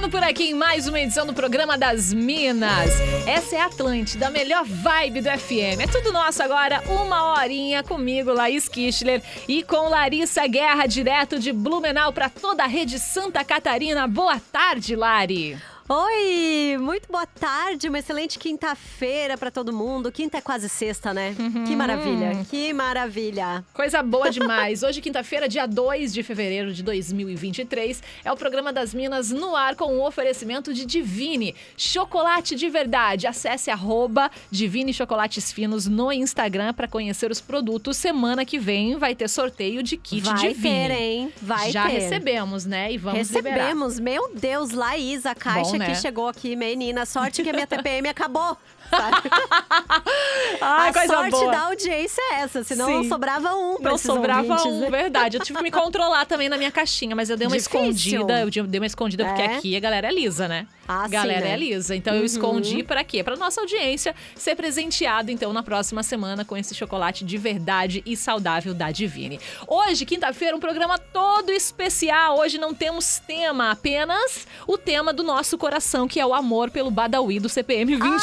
[0.00, 2.90] Chegando por aqui em mais uma edição do programa das Minas.
[3.26, 5.78] Essa é a Atlântida, a melhor vibe do FM.
[5.78, 11.52] É tudo nosso agora, uma horinha comigo, Laís Kischler, e com Larissa Guerra, direto de
[11.52, 14.06] Blumenau para toda a rede Santa Catarina.
[14.08, 15.58] Boa tarde, Lari.
[15.92, 20.12] Oi, muito boa tarde, uma excelente quinta-feira para todo mundo.
[20.12, 21.34] Quinta é quase sexta, né?
[21.36, 21.64] Uhum.
[21.64, 23.64] Que maravilha, que maravilha.
[23.74, 24.84] Coisa boa demais.
[24.84, 29.74] Hoje, quinta-feira, dia 2 de fevereiro de 2023, é o programa das Minas no ar
[29.74, 33.26] com o oferecimento de Divine, chocolate de verdade.
[33.26, 37.96] Acesse arroba Divine Chocolates Finos no Instagram para conhecer os produtos.
[37.96, 40.62] Semana que vem vai ter sorteio de kit Vai Divine.
[40.62, 41.32] ter, hein?
[41.42, 41.94] Vai Já ter.
[41.94, 42.92] recebemos, né?
[42.92, 43.56] E vamos liberar.
[43.56, 45.94] Recebemos, meu Deus, Laís, a caixa Bom, né?
[45.94, 47.04] que chegou aqui, menina.
[47.06, 48.56] Sorte que a minha TPM acabou.
[50.60, 51.52] Ai, a sorte boa.
[51.52, 53.08] da audiência é essa, senão Sim.
[53.08, 54.90] sobrava um pra Não sobrava ouvintes, um, né?
[54.90, 55.36] verdade.
[55.36, 57.80] Eu tive que me controlar também na minha caixinha, mas eu dei uma Difícil.
[57.80, 58.40] escondida.
[58.40, 59.56] Eu dei uma escondida porque É?
[59.56, 60.66] aqui a galera é lisa, né?
[60.92, 61.52] Ah, sim, galera né?
[61.52, 61.94] é lisa.
[61.94, 63.22] Então eu escondi para quê?
[63.22, 68.16] Para nossa audiência ser presenteado então na próxima semana com esse chocolate de verdade e
[68.16, 69.38] saudável da Divine.
[69.68, 72.38] Hoje, quinta-feira, um programa todo especial.
[72.38, 76.90] Hoje não temos tema, apenas o tema do nosso coração, que é o amor pelo
[76.90, 78.22] Badawi do CPM 22.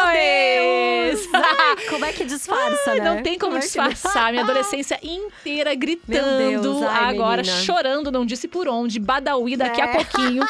[0.00, 1.28] Ai, meu Deus!
[1.34, 3.04] Ai, como é que disfarça, Ai, né?
[3.14, 4.30] Não tem como, é que- disfarçar.
[4.32, 7.60] Minha adolescência inteira gritando, ai, agora menina.
[7.62, 8.98] chorando, não disse por onde.
[8.98, 9.92] Badawi daqui a É.
[9.94, 10.46] pouquinho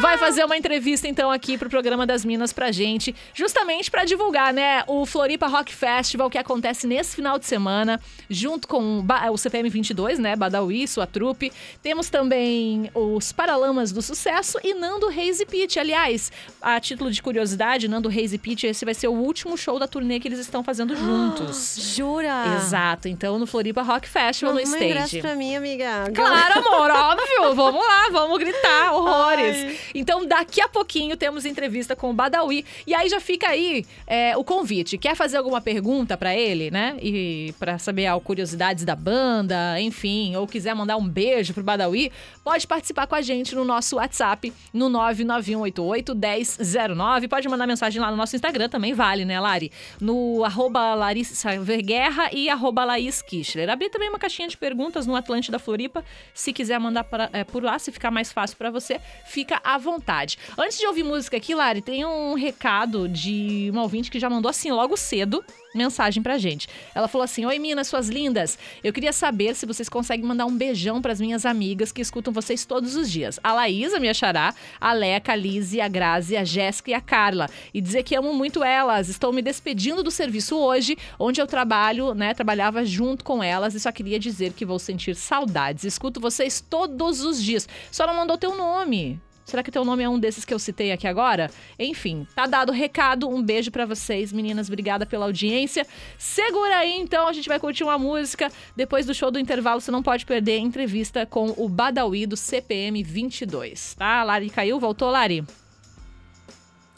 [0.00, 4.52] vai fazer uma entrevista então aqui pro programa das Minas pra gente, justamente pra divulgar,
[4.52, 9.68] né, o Floripa Rock Festival que acontece nesse final de semana, junto com o CPM
[9.68, 11.52] 22, né, Badawi, sua trupe.
[11.82, 15.78] Temos também os Paralamas do Sucesso e Nando Reis e Pete.
[15.78, 19.78] Aliás, a título de curiosidade, Nando Reis e Pete, esse vai ser o último show
[19.78, 21.76] da turnê que eles estão fazendo juntos.
[21.96, 22.56] Jura?
[22.56, 25.20] Exato, então no Floripa Rock Festival no um ingresso stage.
[25.20, 26.10] pra mim, amiga.
[26.14, 27.54] Claro, amor, óbvio.
[27.54, 29.78] Vamos lá, vamos gritar, horrores.
[29.94, 32.64] Então, daqui a pouquinho temos entrevista com o Badawi.
[32.86, 34.98] E aí já fica aí é, o convite.
[34.98, 36.96] Quer fazer alguma pergunta pra ele, né?
[37.00, 42.10] E pra saber ah, curiosidades da banda, enfim, ou quiser mandar um beijo pro Badawi,
[42.42, 47.28] pode participar com a gente no nosso WhatsApp, no 991881009.
[47.28, 49.70] Pode mandar mensagem lá no nosso Instagram, também vale, né, Lari?
[50.00, 53.22] No arroba Larissa Verguerra e arroba Laís.
[53.70, 56.04] Abri também uma caixinha de perguntas no Atlântida Floripa.
[56.34, 59.78] Se quiser mandar pra- é, por lá, se ficar mais fácil pra você, fica à
[59.78, 60.38] vontade.
[60.64, 64.48] Antes de ouvir música aqui, Lari, tem um recado de uma ouvinte que já mandou
[64.48, 66.68] assim logo cedo mensagem pra gente.
[66.94, 68.56] Ela falou assim: Oi, Minas, suas lindas.
[68.84, 72.64] Eu queria saber se vocês conseguem mandar um beijão pras minhas amigas que escutam vocês
[72.64, 73.40] todos os dias.
[73.42, 77.50] A Laísa, minha xará, a Leca, a Lizzie, a Grazi, a Jéssica e a Carla.
[77.74, 79.08] E dizer que amo muito elas.
[79.08, 82.34] Estou me despedindo do serviço hoje, onde eu trabalho, né?
[82.34, 85.82] Trabalhava junto com elas e só queria dizer que vou sentir saudades.
[85.82, 87.68] Escuto vocês todos os dias.
[87.90, 89.20] Só não mandou teu nome.
[89.44, 91.50] Será que teu nome é um desses que eu citei aqui agora?
[91.78, 93.28] Enfim, tá dado o recado.
[93.28, 94.68] Um beijo pra vocês, meninas.
[94.68, 95.86] Obrigada pela audiência.
[96.16, 98.50] Segura aí, então, a gente vai curtir uma música.
[98.76, 102.36] Depois do show do intervalo, você não pode perder a entrevista com o Badawi do
[102.36, 104.22] CPM 22, tá?
[104.22, 105.44] Lari caiu, voltou, Lari?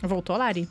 [0.03, 0.69] Voltou, Lari?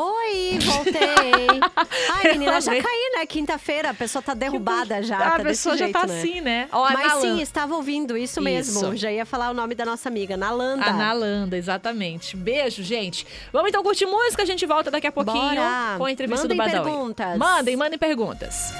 [0.00, 1.48] Oi, voltei.
[2.14, 3.26] Ai, menina, já caí, né?
[3.26, 5.16] Quinta-feira, a pessoa tá derrubada já.
[5.18, 6.18] Ah, tá a pessoa já jeito, tá né?
[6.20, 6.68] assim, né?
[6.70, 7.42] Ó, a Mas sim, Nalanda.
[7.42, 8.78] estava ouvindo, isso mesmo.
[8.78, 8.96] Isso.
[8.96, 10.84] Já ia falar o nome da nossa amiga, Nalanda.
[10.84, 12.36] A Nalanda, exatamente.
[12.36, 13.26] Beijo, gente.
[13.52, 15.94] Vamos então curtir música, a gente volta daqui a pouquinho Bora.
[15.98, 16.84] com a entrevista Mandem do Badawi.
[16.84, 17.36] perguntas.
[17.36, 18.72] Mandem, mandem perguntas.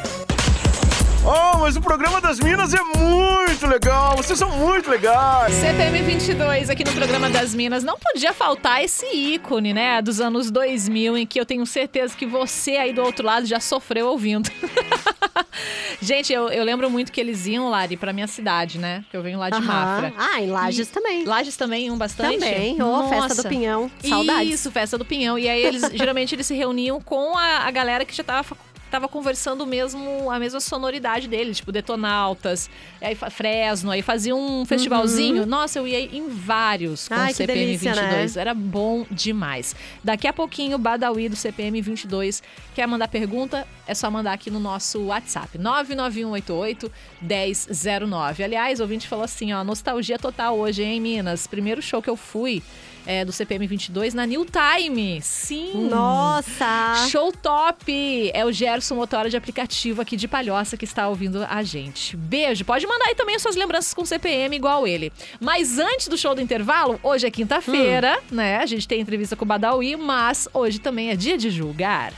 [1.30, 4.16] Oh, mas o programa das Minas é muito legal.
[4.16, 5.52] Vocês são muito legais.
[5.52, 7.84] CPM 22 aqui no programa das Minas.
[7.84, 12.24] Não podia faltar esse ícone, né, dos anos 2000, em que eu tenho certeza que
[12.24, 14.50] você aí do outro lado já sofreu ouvindo.
[16.00, 19.04] Gente, eu, eu lembro muito que eles iam, Lari, pra minha cidade, né?
[19.10, 19.66] Que eu venho lá de Aham.
[19.66, 20.12] Mafra.
[20.16, 21.24] Ah, em Lages também.
[21.24, 22.38] Lages também iam bastante?
[22.38, 22.80] Também.
[22.82, 23.42] Ô, festa Nossa.
[23.42, 23.90] do Pinhão.
[24.02, 24.54] Saudades.
[24.54, 25.38] Isso, festa do Pinhão.
[25.38, 28.56] E aí eles geralmente eles se reuniam com a, a galera que já tava
[28.90, 32.70] tava conversando mesmo a mesma sonoridade deles, tipo Detonautas,
[33.00, 35.44] aí Fresno, aí fazia um festivalzinho.
[35.44, 37.20] Nossa, eu ia em vários com Uhum.
[37.20, 38.36] Ai, CPM delícia, 22.
[38.36, 38.40] né?
[38.40, 39.74] Era bom demais.
[40.02, 42.42] Daqui a pouquinho o Badawi do CPM 22
[42.74, 46.90] quer mandar pergunta, é só mandar aqui no nosso WhatsApp, 99188
[47.20, 48.44] 1009.
[48.44, 51.46] Aliás, o ouvinte falou assim, ó, nostalgia total hoje, hein, Minas?
[51.46, 52.62] Primeiro show que eu fui
[53.08, 55.18] é, do CPM 22 na New Time.
[55.22, 55.88] Sim.
[55.88, 57.06] Nossa!
[57.10, 58.30] Show top!
[58.34, 62.14] É o Gerson Motora de aplicativo aqui de Palhoça que está ouvindo a gente.
[62.18, 62.66] Beijo!
[62.66, 65.10] Pode mandar aí também as suas lembranças com CPM igual ele.
[65.40, 68.58] Mas antes do show do intervalo, hoje é quinta-feira, né?
[68.58, 72.12] A gente tem entrevista com o Badawi, mas hoje também é dia de julgar.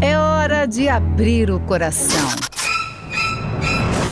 [0.00, 2.28] É hora de abrir o coração.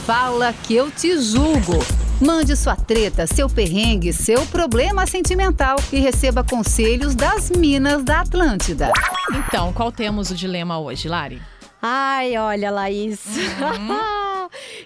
[0.04, 1.78] Fala que eu te julgo.
[2.20, 8.90] Mande sua treta, seu perrengue, seu problema sentimental e receba conselhos das Minas da Atlântida.
[9.34, 11.42] Então, qual temos o dilema hoje, Lari?
[11.82, 13.20] Ai, olha, Laís.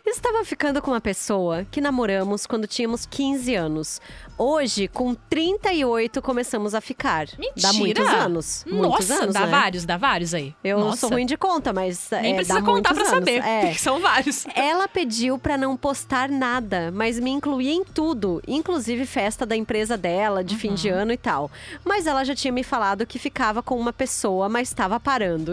[0.06, 4.00] Estava ficando com uma pessoa que namoramos quando tínhamos 15 anos.
[4.38, 7.26] Hoje, com 38, começamos a ficar.
[7.38, 7.52] Mentira!
[7.60, 8.64] Dá muitos anos.
[8.66, 9.46] muitos Nossa, anos, dá né?
[9.50, 10.54] vários, dá vários aí.
[10.64, 10.96] Eu Nossa.
[10.96, 13.14] sou ruim de conta, mas Nem é, precisa dá contar pra anos.
[13.14, 13.74] saber, É.
[13.78, 14.46] são vários.
[14.54, 19.96] Ela pediu pra não postar nada, mas me incluía em tudo, inclusive festa da empresa
[19.98, 20.96] dela, de fim de Uhum.
[21.00, 21.50] ano e tal.
[21.84, 25.52] Mas ela já tinha me falado que ficava com uma pessoa, mas estava parando.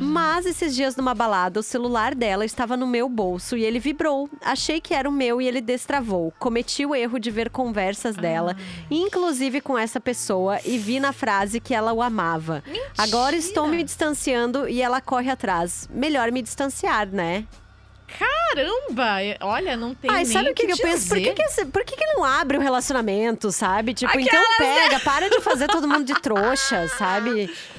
[0.00, 4.28] Mas esses dias numa balada, o celular dela estava no meu bolso e ele vibrou.
[4.40, 6.32] Achei que era o meu e ele destravou.
[6.38, 8.56] Cometi o erro de ver conversas dela,
[8.90, 12.62] inclusive com essa pessoa, e vi na frase que ela o amava.
[12.96, 15.88] Agora estou me distanciando e ela corre atrás.
[15.92, 17.46] Melhor me distanciar, né?
[18.18, 19.16] Caramba!
[19.40, 21.08] Olha, não tem Ai, nem sabe o que, que eu penso?
[21.08, 23.92] Por que, que, por que, que ele não abre o relacionamento, sabe?
[23.92, 27.50] Tipo, Aquelas, então pega, para de fazer todo mundo de trouxa, sabe?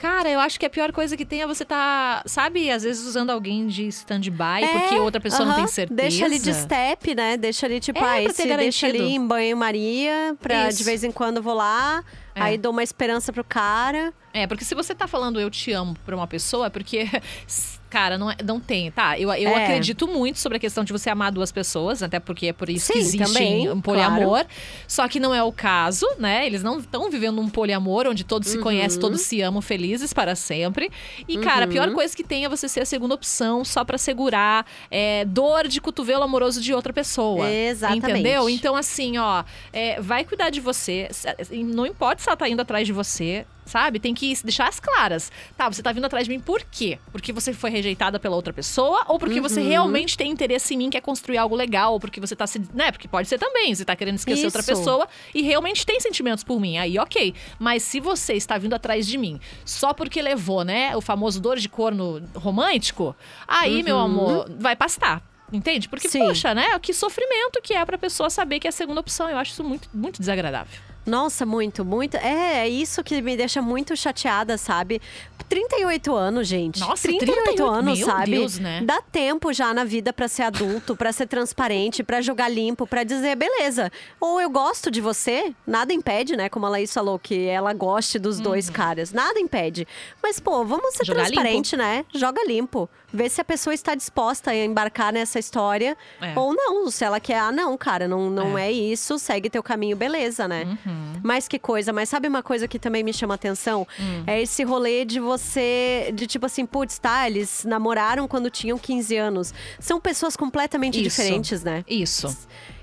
[0.00, 3.06] Cara, eu acho que a pior coisa que tem é você tá, sabe, às vezes
[3.06, 6.00] usando alguém de stand-by É, porque outra pessoa não aham, tem certeza.
[6.00, 7.36] Deixa ali de step, né?
[7.36, 10.78] Deixa ali, tipo, É, ah, esse deixa ali em banho-maria, pra Isso.
[10.78, 12.02] de vez em quando eu vou lá,
[12.34, 12.40] É.
[12.42, 14.14] aí dou uma esperança pro cara.
[14.32, 17.06] É, porque se você tá falando eu te amo pra uma pessoa, é porque,
[17.90, 19.18] cara, não, é- não tem, tá?
[19.18, 19.64] Eu, eu É.
[19.64, 22.86] acredito muito sobre a questão de você amar duas pessoas, até porque é por isso
[22.92, 24.44] que Sim, existe também, um poliamor.
[24.88, 26.46] Só que não é o caso, né?
[26.46, 29.00] Eles não estão vivendo um poliamor onde todos se conhecem, Uhum.
[29.02, 30.90] todos se amam felizes para sempre.
[31.28, 33.98] E, cara, a pior coisa que tem é você ser a segunda opção só pra
[33.98, 37.50] segurar é, dor de cotovelo amoroso de outra pessoa.
[37.50, 38.06] Exatamente.
[38.10, 38.48] Entendeu?
[38.48, 39.42] Então, assim, ó,
[39.72, 41.08] é, vai cuidar de você.
[41.50, 43.44] Não importa se ela tá indo atrás de você.
[43.70, 44.00] Sabe?
[44.00, 45.30] Tem que deixar as claras.
[45.56, 46.98] Tá, você tá vindo atrás de mim por quê?
[47.12, 49.68] Porque você foi rejeitada pela outra pessoa ou porque você Uhum.
[49.68, 52.60] realmente tem interesse em mim, quer construir algo legal, ou porque você tá se.
[52.74, 52.90] Né?
[52.90, 53.72] Porque pode ser também.
[53.72, 54.70] Você tá querendo esquecer outra Isso.
[54.74, 56.78] pessoa e realmente tem sentimentos por mim.
[56.78, 57.32] Aí, ok.
[57.60, 61.56] Mas se você está vindo atrás de mim só porque levou, né, o famoso dor
[61.56, 63.14] de corno romântico,
[63.46, 65.22] aí, meu amor, vai pastar.
[65.52, 65.88] Entende?
[65.88, 66.12] Porque, Uhum.
[66.12, 66.18] Sim.
[66.26, 66.76] poxa, né?
[66.80, 69.28] Que sofrimento que é pra pessoa saber que é a segunda opção.
[69.28, 70.76] Eu acho isso muito, muito desagradável.
[71.10, 72.16] Nossa, muito, muito.
[72.16, 75.00] É, é isso que me deixa muito chateada, sabe?
[75.48, 76.78] 38 anos, gente.
[76.78, 78.30] Nossa, 38, 38, anos, meu sabe?
[78.30, 78.82] Deus, né?
[78.84, 83.02] Dá tempo já na vida pra ser adulto, pra ser transparente, pra jogar limpo, pra
[83.02, 83.90] dizer, beleza,
[84.20, 86.48] ou eu gosto de você, nada impede, né?
[86.48, 89.12] Como a Laís falou, que ela goste dos dois caras.
[89.12, 89.88] Nada impede.
[90.22, 91.06] Mas, pô, vamos ser Uhum.
[91.06, 92.04] Jogar transparente, né?
[92.14, 92.88] Joga limpo.
[93.12, 96.38] Vê se a pessoa está disposta a embarcar nessa história É.
[96.38, 96.88] ou não.
[96.92, 98.68] Se ela quer, ah, não, cara, não, não É.
[98.68, 100.62] é isso, segue teu caminho, beleza, né?
[100.86, 100.99] Uhum.
[101.22, 103.86] Mas que coisa, mas sabe uma coisa que também me chama atenção?
[103.98, 104.24] Hum.
[104.26, 109.16] É esse rolê de você, de tipo assim, putz, tá, eles namoraram quando tinham 15
[109.16, 109.54] anos.
[109.78, 111.08] São pessoas completamente Isso.
[111.20, 111.84] diferentes, né?
[111.88, 112.36] Isso.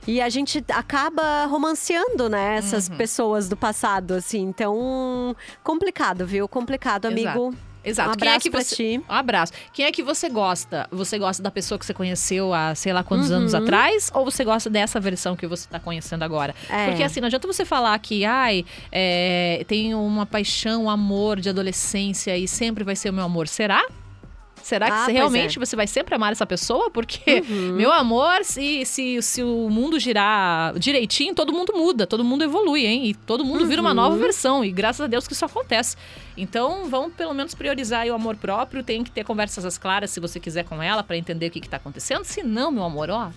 [0.07, 2.95] E a gente acaba romanceando, né, essas Uhum.
[2.95, 4.39] pessoas do passado, assim.
[4.41, 6.47] Então, complicado, viu?
[6.47, 7.27] Complicado, amigo.
[7.49, 7.57] Exato.
[7.91, 8.75] Um Quem é abraço que você...
[8.75, 9.01] ti.
[9.09, 9.53] Um abraço.
[9.73, 10.87] Quem é que você gosta?
[10.91, 13.59] Você gosta da pessoa que você conheceu há sei lá quantos anos Uhum.
[13.63, 14.11] atrás?
[14.13, 16.53] Ou você gosta dessa versão que você tá conhecendo agora?
[16.69, 16.87] É.
[16.87, 21.49] Porque assim, não adianta você falar que, ai, é, tem uma paixão, um amor de
[21.49, 23.47] adolescência e sempre vai ser o meu amor.
[23.47, 23.85] Será?
[24.67, 25.59] Será que Ah, realmente é.
[25.65, 26.89] você vai sempre amar essa pessoa?
[26.91, 27.71] Porque, Uhum.
[27.75, 32.85] meu amor, se, se, se o mundo girar direitinho, todo mundo muda, todo mundo evolui,
[32.85, 33.05] hein?
[33.05, 33.95] E todo mundo vira uma Uhum.
[33.95, 34.65] nova versão.
[34.65, 35.95] E graças a Deus que isso acontece.
[36.35, 38.83] Então, vamos pelo menos priorizar aí o amor próprio.
[38.83, 41.61] Tem que ter conversas às claras se você quiser com ela, pra entender o que,
[41.61, 42.25] que tá acontecendo.
[42.25, 43.29] Se não, meu amor, ó.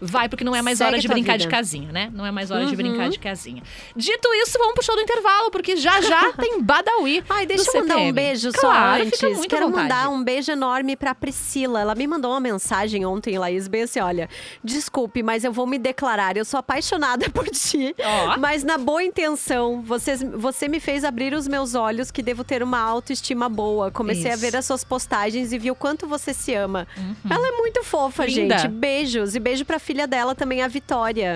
[0.00, 1.44] Vai, porque não é mais Segue hora de brincar vida.
[1.44, 2.10] de casinha, né?
[2.14, 2.76] Não é mais hora de Uhum.
[2.76, 3.62] brincar de casinha.
[3.94, 7.22] Dito isso, vamos pro show do intervalo, porque já já tem Badawi.
[7.28, 9.46] Ai, deixa eu mandar um beijo Claro, só antes.
[9.46, 11.80] Quero mandar um beijo enorme pra Priscila.
[11.80, 14.28] Ela me mandou uma mensagem ontem, Laís, bem assim: olha,
[14.64, 16.36] desculpe, mas eu vou me declarar.
[16.36, 17.94] Eu sou apaixonada por ti.
[18.02, 18.38] Ó.
[18.38, 22.62] Mas na boa intenção, você, você me fez abrir os meus olhos que devo ter
[22.62, 23.90] uma autoestima boa.
[23.90, 24.40] Comecei a Isso.
[24.40, 26.86] ver as suas postagens e vi o quanto você se ama.
[27.28, 28.58] Ela é muito fofa, Linda.
[28.58, 28.68] gente.
[28.70, 29.34] Beijos.
[29.34, 31.34] E beijo pra filha dela também, a Vitória.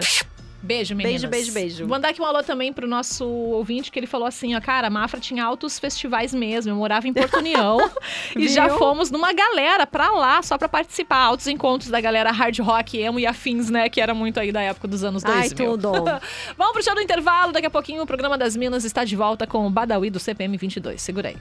[0.62, 1.22] Beijo, meninas.
[1.22, 1.78] Beijo, beijo, beijo.
[1.80, 4.86] Vou mandar aqui um alô também pro nosso ouvinte, que ele falou assim, ó, cara,
[4.86, 7.78] a Mafra tinha altos festivais mesmo, eu morava em Porto União
[8.36, 12.56] e já fomos numa galera pra lá, só pra participar, altos encontros da galera hard
[12.60, 15.42] rock, emo e afins, né, que era muito aí da época dos anos 2000.
[15.42, 15.92] Ai, tudo.
[16.56, 19.48] Vamos pro show do intervalo, daqui a pouquinho o programa das Minas está de volta
[19.48, 21.36] com o Badawi do CPM 22, segura aí.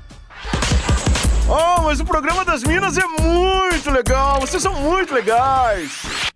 [1.48, 4.40] Oh, mas o programa das Minas é muito legal.
[4.40, 6.33] Vocês são muito legais.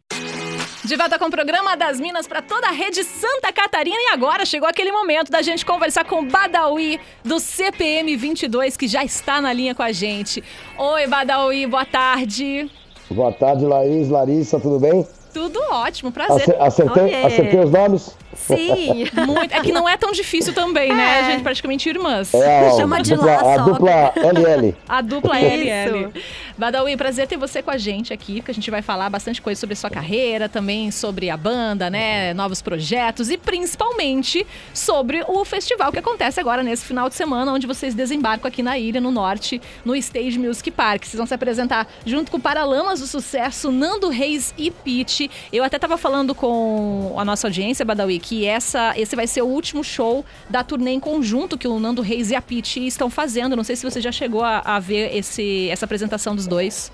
[0.88, 3.98] De volta com o programa das Minas para toda a rede Santa Catarina.
[4.00, 8.88] E agora chegou aquele momento da gente conversar com o Badawi do CPM 22, que
[8.88, 10.42] já está na linha com a gente.
[10.78, 12.72] Oi, Badawi, boa tarde.
[13.12, 15.06] Boa tarde, Laís, Larissa, tudo bem?
[15.34, 16.42] Tudo ótimo, prazer.
[16.44, 18.16] Ace- Acertei, acertei os nomes?
[18.46, 19.08] Sim.
[19.26, 19.54] Muito.
[19.54, 21.04] É que não é tão difícil também, né?
[21.04, 21.20] É.
[21.20, 22.34] A gente praticamente irmãs.
[22.34, 24.76] É a, Chama de dupla, lá a dupla LL.
[24.88, 25.40] A dupla.
[25.40, 26.12] LL.
[26.58, 29.60] Badawi, prazer ter você com a gente aqui, porque a gente vai falar bastante coisa
[29.60, 32.34] sobre sua carreira, também sobre a banda, né?
[32.34, 37.68] Novos projetos e principalmente sobre o festival que acontece agora nesse final de semana, onde
[37.68, 41.04] vocês desembarcam aqui na ilha, no norte, no Stage Music Park.
[41.06, 45.30] Vocês vão se apresentar junto com Paralamas do Sucesso, Nando Reis e Pete.
[45.52, 49.48] Eu até tava falando com a nossa audiência, Badawi, que essa, esse vai ser o
[49.48, 53.56] último show da turnê em conjunto que o Nando Reis e a Pete estão fazendo.
[53.56, 56.92] Não sei se você já chegou a, a ver esse, essa apresentação dos dois.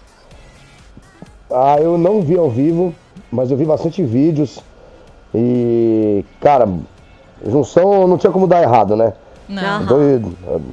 [1.49, 2.93] Ah, eu não vi ao vivo,
[3.31, 4.59] mas eu vi bastante vídeos.
[5.33, 6.69] E, cara,
[7.47, 9.13] junção não tinha como dar errado, né?
[9.49, 9.85] Não.
[9.87, 10.21] Dois,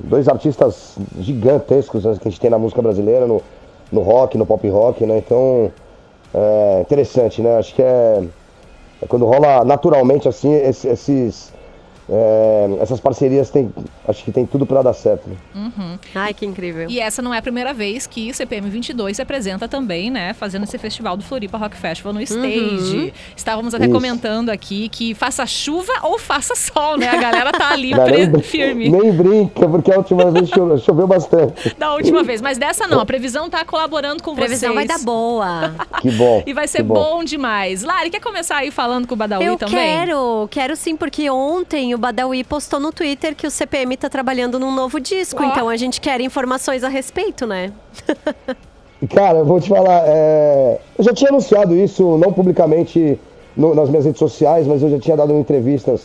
[0.05, 3.43] dois artistas gigantescos né, que a gente tem na música brasileira, no,
[3.90, 5.17] no rock, no pop rock, né?
[5.17, 5.73] Então,
[6.35, 7.57] é interessante, né?
[7.57, 8.23] Acho que é
[9.09, 11.52] quando rola naturalmente assim, esse- esses,
[12.11, 13.73] é, essas parcerias tem,
[14.07, 15.29] acho que tem tudo pra dar certo.
[15.29, 15.37] né?
[16.14, 16.88] Ai, que incrível.
[16.90, 20.33] E essa não é a primeira vez que CPM 22 se apresenta também, né?
[20.35, 23.12] Fazendo esse festival do Floripa Rock Festival no stage.
[23.37, 23.95] Estávamos até Isso.
[23.95, 27.09] comentando aqui que faça chuva ou faça sol, né?
[27.09, 30.79] A galera tá ali Não, pre- nem, firme nem brinca, porque a última vez choveu,
[30.83, 31.75] choveu bastante.
[31.79, 32.40] da última vez.
[32.40, 34.99] Mas dessa não, a previsão tá colaborando com Previsão vai vocês.
[35.00, 35.75] dar boa.
[36.00, 36.43] Que bom.
[36.47, 37.23] E vai ser que bom.
[37.23, 37.83] demais.
[37.83, 39.75] Lari, quer começar aí falando com o Badawi Eu também?
[39.76, 44.59] quero, quero sim, porque ontem o Badawi postou no Twitter que o CPM tá trabalhando
[44.59, 47.73] num novo disco, então a gente quer informações a respeito, né?
[49.14, 53.19] Cara, eu vou te falar, é, eu já tinha anunciado isso, não publicamente
[53.57, 56.02] no- nas minhas redes sociais, mas eu já tinha dado entrevistas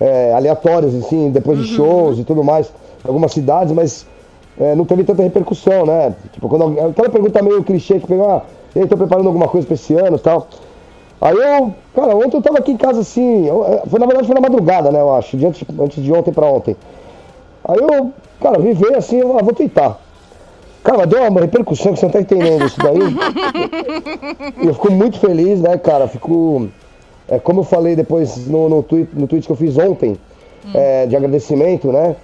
[0.00, 2.66] é, aleatórias, assim, depois de shows e tudo mais,
[3.04, 4.04] em algumas cidades, mas
[4.58, 6.14] é, não teve tanta repercussão, né?
[6.32, 8.42] Tipo, quando aquela pergunta meio clichê que pegou, ah,
[8.74, 10.48] e aí, tô preparando alguma coisa pra esse ano e tal.
[11.22, 14.26] Aí eu, cara, ontem eu tava aqui em casa assim, eu- é, foi, na verdade
[14.26, 16.76] foi na madrugada, né, eu acho, de antes, antes de ontem pra ontem.
[17.64, 18.10] Aí eu,
[18.40, 20.00] cara, vi ver assim, eu ah, vou tentar.
[20.82, 22.98] Cara, deu uma repercussão que você não tá entendendo isso daí.
[24.60, 26.08] e eu fico muito feliz, né, cara?
[26.08, 26.68] Fico.
[27.28, 30.18] É, como eu falei depois no, no, tweet, no tweet que eu fiz ontem,
[30.74, 32.16] é, de agradecimento, né?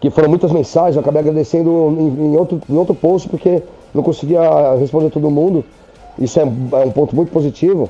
[0.00, 3.60] Que foram muitas mensagens, eu acabei agradecendo em, em outro, em outro post, porque
[3.92, 4.40] não conseguia
[4.78, 5.64] responder todo mundo.
[6.18, 7.88] Isso é, é um ponto muito positivo.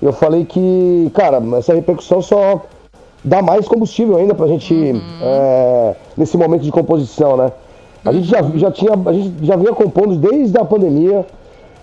[0.00, 2.62] Eu falei que, cara, essa repercussão só
[3.22, 4.74] dá mais combustível ainda pra gente
[5.22, 7.52] é, nesse momento de composição, né?
[8.04, 11.26] A gente já, já tinha, a gente já vinha compondo desde a pandemia,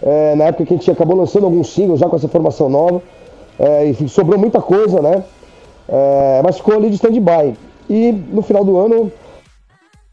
[0.02, 3.02] é, na época que a gente acabou lançando alguns singles já com essa formação nova,
[3.60, 5.24] é, e sobrou muita coisa, né?
[5.88, 7.54] É, mas ficou ali de stand-by.
[7.90, 9.12] E no final do ano,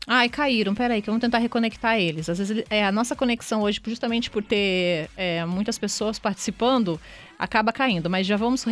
[0.07, 0.75] Ai, caíram.
[0.75, 2.29] Peraí, que vamos tentar reconectar eles.
[2.29, 7.01] Às vezes é, a nossa conexão hoje, justamente por ter é, muitas pessoas participando,
[7.39, 8.11] acaba caindo.
[8.11, 8.65] Mas já vamos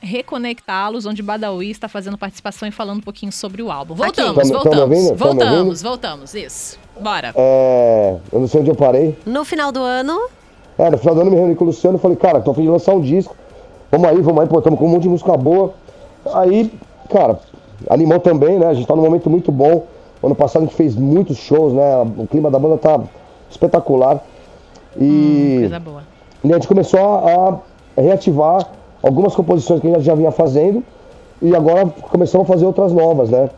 [0.00, 3.94] reconectá-los, onde Badawi está fazendo participação e falando um pouquinho sobre o álbum.
[3.94, 4.78] Voltamos, Tamo- tamo voltamos.
[4.80, 5.06] ouvindo?
[5.08, 5.82] Tamo Voltamos, ouvindo?
[5.82, 6.34] voltamos.
[6.34, 6.78] Isso.
[7.00, 7.32] Bora.
[7.36, 9.16] é, eu não sei onde eu parei.
[9.26, 10.18] No final do ano,
[10.78, 12.52] É, no final do ano eu me reuni com o Luciano e falei, cara, tô
[12.52, 13.36] a fim de lançar um disco.
[13.90, 15.74] Vamos aí, vamos aí, pô, tamo com um monte de música boa.
[16.34, 16.70] Aí,
[17.10, 17.40] cara,
[17.90, 18.66] animou também, né?
[18.68, 19.86] A gente tá num momento muito bom.
[20.22, 21.82] Ano passado a gente fez muitos shows, né?
[22.18, 23.00] O clima da banda tá
[23.50, 24.22] espetacular.
[24.96, 26.02] E, Coisa boa.
[26.42, 27.60] e a gente começou a,
[27.96, 28.68] a reativar
[29.02, 30.82] algumas composições que a gente já vinha fazendo.
[31.40, 33.48] E agora começamos a fazer outras novas, né?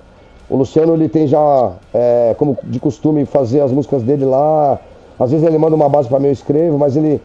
[0.50, 4.78] O Luciano, ele tem já, é, como de costume, fazer as músicas dele lá.
[5.18, 7.22] Às vezes ele manda uma base para mim, eu escrevo, mas ele,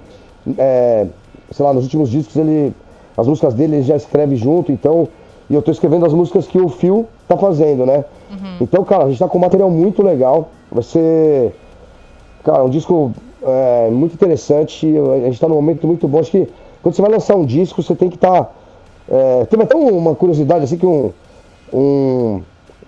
[0.58, 1.08] é,
[1.52, 2.74] sei lá, nos últimos discos, ele,
[3.18, 5.08] as músicas dele ele já escreve junto, então...
[5.50, 8.04] E eu tô escrevendo as músicas que o Phil tá fazendo, né?
[8.62, 10.50] Então, cara, a gente tá com um material muito legal.
[10.72, 11.56] Vai ser,
[12.44, 13.12] cara, um disco
[13.44, 14.92] é, muito interessante.
[14.98, 16.20] A gente tá num momento muito bom.
[16.20, 16.50] Acho que
[16.82, 18.54] quando você vai lançar um disco, você tem que estar...
[19.08, 21.12] é, teve até uma curiosidade, assim, que um...
[21.74, 22.42] um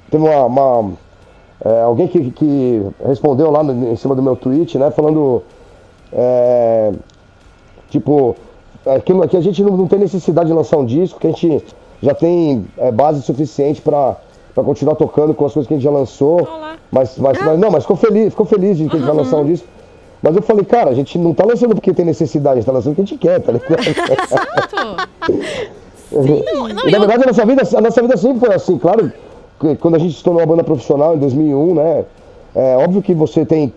[0.10, 0.46] teve uma...
[0.46, 0.92] uma,
[1.64, 4.90] é, alguém que, que respondeu lá no- em cima do meu tweet, né?
[4.90, 5.44] Falando...
[6.12, 6.92] é,
[7.90, 8.36] tipo,
[8.86, 11.30] é, que, que a gente não, não tem necessidade de lançar um disco, que a
[11.32, 11.64] gente
[12.02, 14.16] já tem é, base suficiente para
[14.56, 16.42] continuar tocando com as coisas que a gente já lançou.
[16.44, 16.76] Olá.
[16.92, 19.38] Mas, mas, mas não, mas ficou feliz, ficou feliz de que a gente vai lançar
[19.38, 19.68] um disco.
[20.22, 22.72] Mas eu falei, cara, a gente não tá lançando porque tem necessidade, a gente tá
[22.72, 23.80] lançando porque a gente quer, tá ligado?
[23.82, 25.08] Exato.
[26.10, 28.78] Não, não, E, na eu- verdade, a nossa, vida, a nossa vida sempre foi assim,
[28.78, 29.12] claro,
[29.82, 32.06] quando a gente se tornou uma banda profissional em 2001, né,
[32.56, 33.74] é óbvio que você tem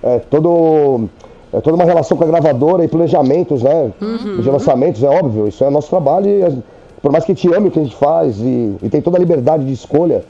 [0.00, 1.08] é, todo,
[1.52, 3.92] é, toda uma relação com a gravadora e planejamentos, né,
[4.40, 6.62] de lançamentos, é óbvio, isso é nosso trabalho e
[7.04, 9.18] por mais que a gente ame o que a gente faz e, e tem toda
[9.18, 10.24] a liberdade de escolha,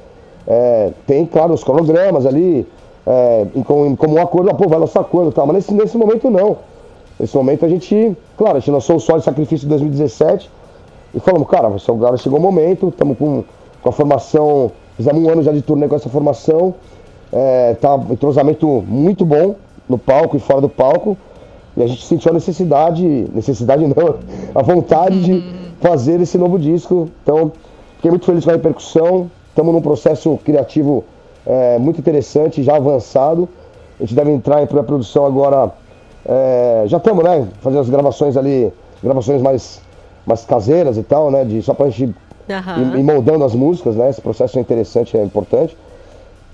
[0.44, 2.66] é, tem, claro, os cronogramas ali,
[3.06, 6.56] é, como um acordo, ah, pô, vai quando e tal, mas nesse, nesse momento não.
[7.20, 10.50] nesse momento a gente, claro, a gente lançou o Sol de Sacrifício em 2017
[11.14, 13.44] e falamos, cara, agora chegou o momento, estamos com,
[13.80, 16.74] com a formação, fizemos um ano já de turnê com essa formação,
[17.32, 19.54] é, tá um entrosamento muito bom
[19.88, 21.16] no palco e fora do palco,
[21.76, 24.16] e a gente sentiu a necessidade, necessidade não,
[24.52, 27.10] a vontade de fazer esse novo disco.
[27.22, 27.52] Então,
[27.96, 29.30] fiquei muito feliz com a repercussão.
[29.50, 31.04] Estamos num processo criativo
[31.44, 33.46] é, muito interessante, já avançado.
[34.00, 35.70] A gente deve entrar em pré-produção agora.
[36.24, 37.46] É, já estamos, né?
[37.60, 38.72] Fazendo as gravações ali,
[39.02, 39.82] gravações mais,
[40.26, 41.44] mais caseiras e tal, né?
[41.44, 42.14] De, só pra gente
[42.48, 42.94] Aham.
[42.94, 44.08] ir, ir moldando as músicas, né?
[44.08, 45.76] Esse processo é interessante, é importante.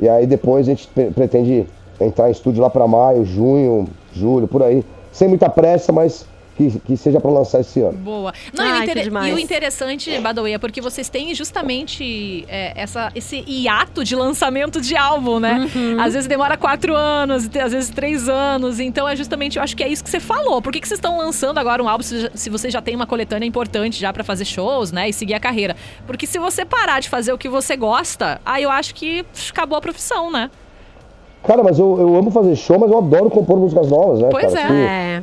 [0.01, 1.69] E aí depois a gente pre- pretende
[2.01, 4.85] entrar em estúdio lá para maio, junho, julho, por aí.
[5.13, 6.27] Sem muita pressa, mas
[6.57, 7.93] que, que seja para lançar esse ano.
[7.99, 8.33] Boa.
[8.53, 9.33] Não, e, o Ai, inter- demais.
[9.33, 14.81] e o interessante, Badawi, é porque vocês têm justamente é, essa, esse hiato de lançamento
[14.81, 15.69] de álbum, né?
[15.75, 16.01] Uhum.
[16.01, 18.79] Às vezes demora quatro anos, às vezes três anos.
[18.81, 20.61] Então é justamente, eu acho que é isso que você falou.
[20.61, 23.07] Por que, que vocês estão lançando agora um álbum se, se você já tem uma
[23.07, 25.09] coletânea importante já pra fazer shows, né?
[25.09, 25.75] E seguir a carreira?
[26.07, 29.79] Porque se você parar de fazer o que você gosta, aí eu acho que acabou
[29.79, 30.51] a profissão, né?
[31.43, 34.29] Cara, mas eu, eu amo fazer show, mas eu adoro compor músicas novas, né?
[34.31, 34.67] Pois cara?
[34.67, 35.23] Que, é,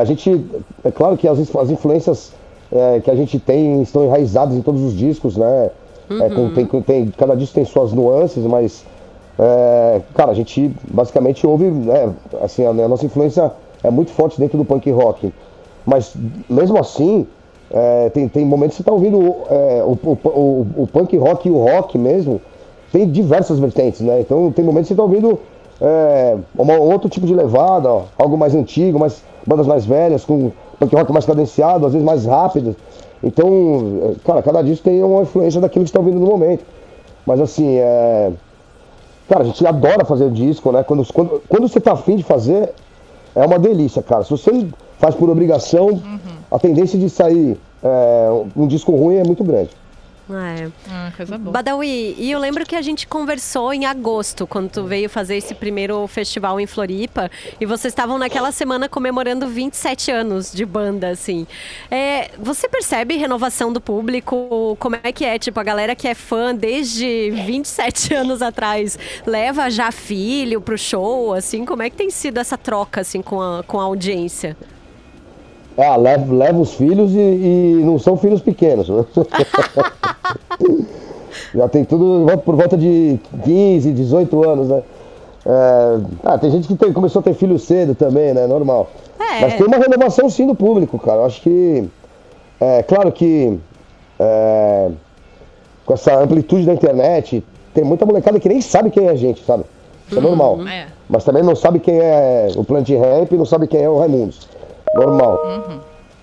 [0.00, 0.44] a gente.
[0.84, 2.32] É claro que as, as influências
[2.72, 5.70] é, que a gente tem estão enraizadas em todos os discos, né?
[6.10, 8.84] É, com- tem, com- tem- cada disco tem suas nuances, mas.
[9.38, 11.64] é, cara, a gente basicamente ouve.
[11.70, 13.50] né, assim, a, a nossa influência
[13.82, 15.32] é muito forte dentro do punk rock.
[15.84, 16.14] Mas
[16.48, 17.26] mesmo assim,
[17.70, 21.48] é, tem, tem momentos que você está ouvindo é, o, o, o, o punk rock
[21.48, 22.40] e o rock mesmo.
[22.92, 24.20] Tem diversas vertentes, né?
[24.20, 25.38] Então tem momentos que você está ouvindo
[25.80, 30.50] é, uma, outro tipo de levada, ó, algo mais antigo, mais, bandas mais velhas, com
[30.78, 32.76] punk rock mais cadenciado, às vezes mais rápido.
[33.22, 33.48] Então,
[34.02, 36.64] é, cara, cada disco tem uma influência daquilo que está ouvindo no momento.
[37.26, 38.32] Mas assim, é.
[39.28, 40.84] Cara, a gente adora fazer disco, né?
[40.84, 42.72] Quando, quando, quando você tá afim de fazer,
[43.34, 44.22] é uma delícia, cara.
[44.22, 46.00] Se você faz por obrigação,
[46.48, 49.70] a tendência de sair é, um disco ruim é muito grande.
[50.28, 50.68] É.
[50.90, 51.52] Ah, coisa boa.
[51.52, 55.54] Badawi, e eu lembro que a gente conversou em agosto, quando tu veio fazer esse
[55.54, 61.46] primeiro festival em Floripa, e vocês estavam naquela semana comemorando 27 anos de banda, assim.
[61.90, 64.76] É, você percebe renovação do público?
[64.80, 65.38] Como é que é?
[65.38, 71.34] Tipo, a galera que é fã desde 27 anos atrás leva já filho pro show,
[71.34, 71.64] assim?
[71.64, 74.56] Como é que tem sido essa troca, assim, com a, com a audiência?
[75.78, 78.88] Ah, leva, leva os filhos e, e não são filhos pequenos.
[78.88, 79.04] né?
[81.54, 84.82] Já tem tudo por volta de 15, 18 anos, né?
[85.44, 88.46] É, ah, tem gente que tem- começou a ter filho cedo também, né?
[88.46, 88.88] Normal.
[89.20, 89.40] É.
[89.42, 91.18] Mas tem uma renovação sim do público, cara.
[91.18, 91.88] Eu acho que.
[92.60, 93.58] É claro que.
[94.18, 94.90] é,
[95.84, 99.44] com essa amplitude da internet, tem muita molecada que nem sabe quem é a gente,
[99.44, 99.64] sabe?
[100.08, 100.58] Isso é normal.
[100.66, 100.86] É.
[101.08, 103.98] Mas também não sabe quem é o Plant Ramp e não sabe quem é o
[103.98, 104.48] Raimundos.
[104.96, 105.40] Normal.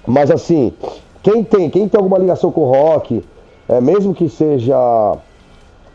[0.05, 0.73] Mas assim,
[1.21, 3.23] quem tem, quem tem alguma ligação com o rock,
[3.67, 5.17] é, mesmo que seja.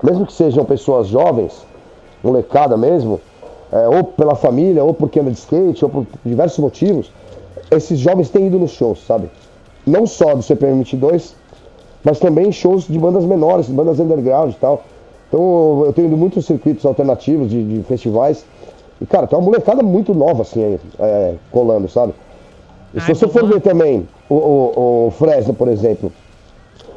[0.02, 1.66] Mesmo que sejam pessoas jovens,
[2.22, 3.20] molecada mesmo,
[3.72, 7.10] é, ou pela família, ou porque anda de skate, ou por diversos motivos,
[7.70, 9.28] esses jovens têm ido nos shows, sabe?
[9.84, 11.34] Não só do CPM 22,
[12.04, 14.84] mas também shows de bandas menores, bandas underground e tal.
[15.28, 18.44] Então eu tenho ido muitos circuitos alternativos de, de festivais.
[19.00, 22.14] E, cara, tem uma molecada muito nova, assim, aí, é, colando, sabe?
[22.94, 23.48] E se Ai, você for bom.
[23.48, 26.12] ver também o, o, o Fresno, por exemplo,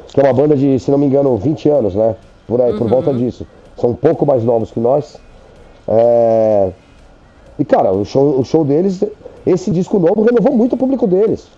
[0.08, 2.14] que é uma banda de, se não me engano, 20 anos, né?
[2.46, 3.46] Por aí, por volta disso.
[3.76, 5.18] São um pouco mais novos que nós.
[5.88, 6.70] É,
[7.58, 9.02] E, cara, o show, o show deles,
[9.46, 11.48] esse disco novo renovou muito o público deles.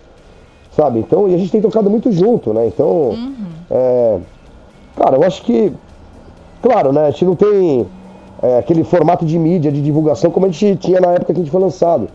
[0.71, 0.99] Sabe?
[0.99, 2.67] Então, e a gente tem tocado muito junto, né?
[2.67, 3.11] Então,
[3.71, 4.17] é,
[4.97, 5.71] cara, eu acho que,
[6.61, 7.07] claro, né?
[7.07, 7.87] A gente não tem
[8.41, 11.43] é, aquele formato de mídia, de divulgação como a gente tinha na época que a
[11.43, 12.07] gente foi lançado.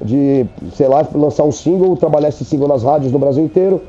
[0.00, 3.82] De, sei lá, lançar um single, trabalhar esse single nas rádios no Brasil inteiro,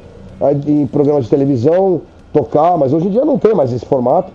[0.65, 2.01] em programas de televisão,
[2.33, 4.31] tocar, mas hoje em dia não tem mais esse formato.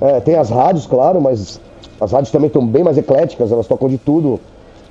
[0.00, 1.60] É, tem as rádios, claro, mas
[2.00, 4.40] as rádios também estão bem mais ecléticas, elas tocam de tudo,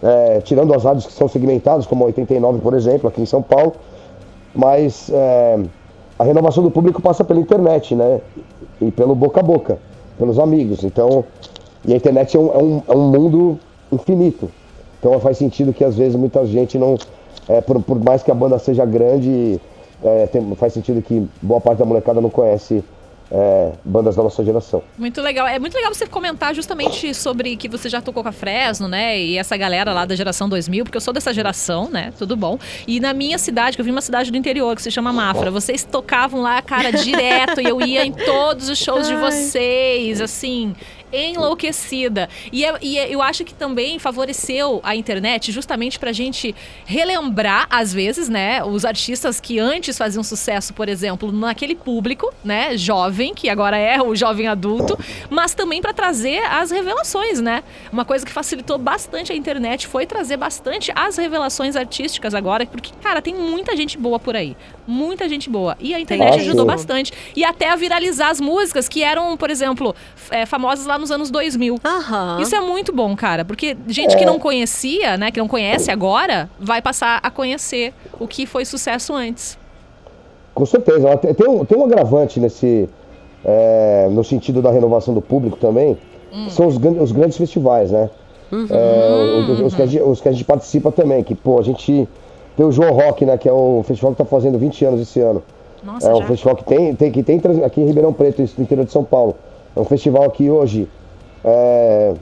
[0.02, 3.42] é, tirando as rádios que são segmentadas, como a 89, por exemplo, aqui em São
[3.42, 3.74] Paulo.
[4.54, 5.60] Mas é,
[6.18, 8.22] a renovação do público passa pela internet, né?
[8.80, 9.80] E pelo boca a boca,
[10.18, 10.84] pelos amigos.
[10.84, 11.24] Então,
[11.86, 13.60] e a internet é um, é um, é um mundo
[13.92, 14.50] infinito.
[15.02, 16.96] Então faz sentido que às vezes muita gente não.
[17.50, 19.60] é, por, por mais que a banda seja grande,
[20.04, 22.84] é, tem- faz sentido que boa parte da molecada não conhece
[23.34, 24.84] é, bandas da nossa geração.
[24.98, 25.48] Muito legal.
[25.48, 29.18] É muito legal você comentar justamente sobre que você já tocou com a Fresno, né?
[29.20, 32.12] E essa galera lá da geração 2000, porque eu sou dessa geração, né?
[32.20, 32.60] Tudo bom.
[32.86, 35.50] E na minha cidade, que eu vim uma cidade do interior que se chama Mafra,
[35.50, 39.22] vocês tocavam lá, cara, direto, e eu ia em todos os shows de Ai.
[39.32, 40.76] vocês, assim.
[41.12, 42.30] Enlouquecida.
[42.52, 46.54] E, é- e é- eu acho que também favoreceu a internet justamente pra gente
[46.86, 52.78] relembrar, às vezes, né, os artistas que antes faziam sucesso, por exemplo, naquele público, né,
[52.78, 54.98] jovem, que agora é o jovem adulto,
[55.30, 57.64] mas também pra trazer as revelações, né?
[57.92, 62.92] Uma coisa que facilitou bastante a internet foi trazer bastante as revelações artísticas agora, porque,
[63.02, 64.56] cara, tem muita gente boa por aí.
[64.88, 65.78] Muita gente boa.
[65.80, 67.14] E a internet Ah, ajudou bastante.
[67.36, 69.96] E até a viralizar as músicas que eram, por exemplo,
[70.30, 71.78] é, famosas lá nos anos 2000.
[71.84, 72.38] Aham.
[72.42, 76.50] Isso é muito bom, cara, porque gente que não conhecia, né, que não conhece agora,
[76.60, 79.58] vai passar a conhecer o que foi sucesso antes.
[80.54, 81.18] Com certeza.
[81.18, 82.88] Tem, um, tem um agravante nesse.
[83.44, 85.98] é, no sentido da renovação do público também,
[86.32, 88.10] que são os, os grandes festivais, né?
[88.70, 91.62] É, os, os que a gente, os que a gente participa também, que, pô, a
[91.64, 92.08] gente
[92.56, 93.38] tem o João Rock, né?
[93.38, 95.42] Que é o festival que está fazendo 20 anos esse ano.
[95.84, 96.28] Nossa, É um já.
[96.28, 99.36] festival que tem, tem, que tem aqui em Ribeirão Preto, no interior de São Paulo.
[99.76, 100.88] É um festival que hoje
[101.44, 102.14] é,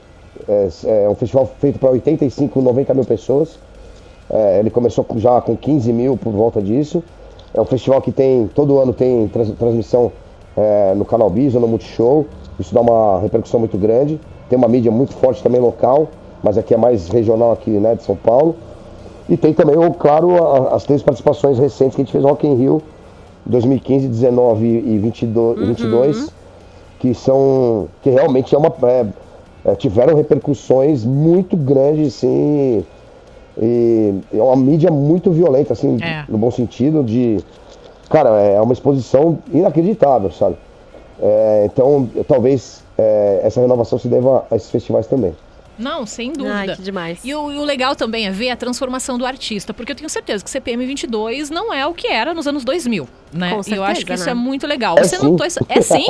[0.48, 0.68] é,
[1.06, 3.58] é um festival feito para 85, 90 mil pessoas.
[4.30, 7.04] É, ele começou com- já com 15 mil por volta disso.
[7.54, 10.12] É um festival que tem, todo ano tem trans- transmissão
[10.56, 12.26] é, no Canal Bis ou no Multishow.
[12.60, 14.20] Isso dá uma repercussão muito grande.
[14.50, 16.08] Tem uma mídia muito forte também local,
[16.44, 18.56] mas aqui é mais regional aqui, né, de São Paulo.
[19.28, 22.82] E tem também, claro, as três participações recentes que a gente fez Rock in Rio,
[23.46, 26.34] 2015, 19 e 22, 22
[27.00, 29.06] que são, que realmente é uma, é,
[29.66, 32.86] é, tiveram repercussões muito grandes, assim,
[33.62, 36.24] e é uma mídia muito violenta, assim, É.
[36.30, 37.40] no bom sentido de,
[38.10, 40.56] cara, é uma exposição inacreditável, sabe?
[41.22, 45.34] É, então, talvez é, essa renovação se deva a esses festivais também.
[45.80, 46.54] Não, sem dúvida.
[46.56, 47.20] Ai, que demais.
[47.24, 50.10] E o, e o legal também é ver a transformação do artista, porque eu tenho
[50.10, 53.52] certeza que CPM 22 não é o que era nos anos 2000, né?
[53.52, 54.32] Com e eu acho certeza, que isso né?
[54.32, 54.98] é muito legal.
[55.00, 55.26] É Você sim.
[55.26, 55.60] notou isso?
[55.70, 56.06] É sim?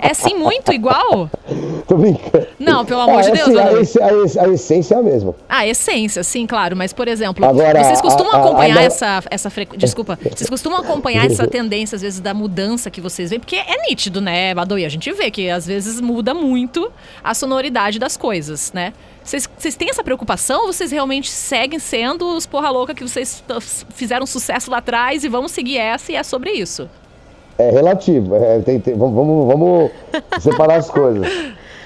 [0.00, 1.30] É sim muito igual?
[1.88, 2.46] Tô brincando.
[2.58, 5.34] Não, pelo amor Ah, de é Deus, assim, a, a a essência é a mesma.
[5.48, 6.76] Ah, essência, sim, claro.
[6.76, 9.74] Mas, por exemplo, Agora, vocês costumam a- a- acompanhar agora- essa, essa frequ...
[9.76, 10.18] Desculpa.
[10.36, 13.40] Vocês costumam acompanhar essa tendência, às vezes, da mudança que vocês veem?
[13.40, 14.84] Porque é nítido, né, Badoí?
[14.84, 16.92] A gente vê que, às vezes, muda muito
[17.24, 18.92] a sonoridade das coisas, né?
[19.22, 23.44] Vocês, têm essa preocupação ou vocês realmente seguem sendo os porra louca que vocês
[23.90, 26.88] fizeram sucesso lá atrás e vão seguir essa e é sobre isso?
[27.58, 28.34] É relativo.
[28.36, 29.90] é, tem- tem- vamos, vamos, vamos
[30.40, 31.26] separar as coisas.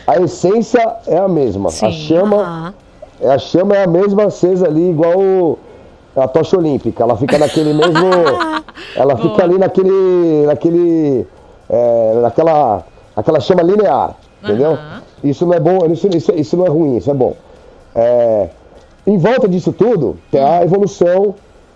[0.07, 1.71] A essência é a mesma.
[1.71, 1.87] Sim.
[1.87, 2.75] A chama,
[3.21, 5.59] é a chama é a mesma acesa ali, igual o-
[6.15, 7.03] a tocha olímpica.
[7.03, 8.07] Ela fica naquele mesmo.
[8.95, 10.45] ela fica ali naquele.
[10.47, 11.27] naquele.
[11.71, 12.85] é, naquela.
[13.17, 14.15] aquela chama linear.
[14.45, 14.77] Entendeu?
[15.23, 17.35] Isso não é bom, isso, isso, isso não é ruim, isso é bom.
[17.95, 18.49] É,
[19.07, 21.35] em volta disso tudo, tem a evolução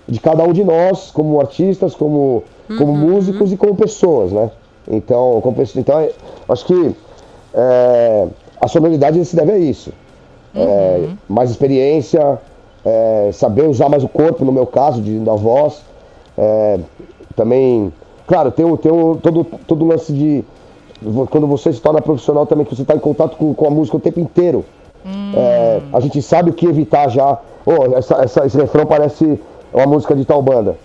[0.09, 2.45] de cada um de nós, como artistas, como,
[2.79, 4.51] como músicos e como pessoas, né?
[4.89, 6.13] Então, como então é,
[6.49, 6.95] acho que
[7.55, 8.27] é,
[8.61, 9.93] a sonoridade se deve a isso.
[10.55, 12.39] É, mais experiência,
[12.85, 15.83] é, saber usar mais o corpo, no meu caso, de, da voz.
[16.39, 16.79] É,
[17.35, 17.93] também,
[18.27, 20.45] claro, tem, tem todo, todo o lance de.
[21.31, 23.97] Quando você se torna profissional também, que você está em contato com, com a música
[23.97, 24.65] o tempo inteiro.
[25.35, 27.39] É, a gente sabe o que evitar já.
[27.65, 29.39] Oh, essa, essa- esse refrão parece
[29.73, 30.77] uma música de tal banda.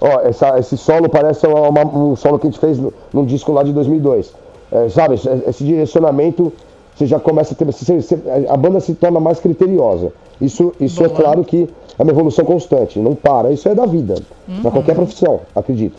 [0.00, 3.52] Ó, essa- esse solo parece uma- um solo que a gente fez no- num disco
[3.52, 4.32] lá de 2002.
[4.72, 5.14] É, sabe,
[5.46, 6.52] esse, direcionamento,
[6.94, 7.64] você já começa a ter.
[7.64, 10.12] você- você- a banda se torna mais criteriosa.
[10.40, 13.50] Isso, isso é claro que é uma evolução constante, não para.
[13.52, 14.14] Isso é da vida,
[14.62, 15.96] para qualquer profissão, acredito.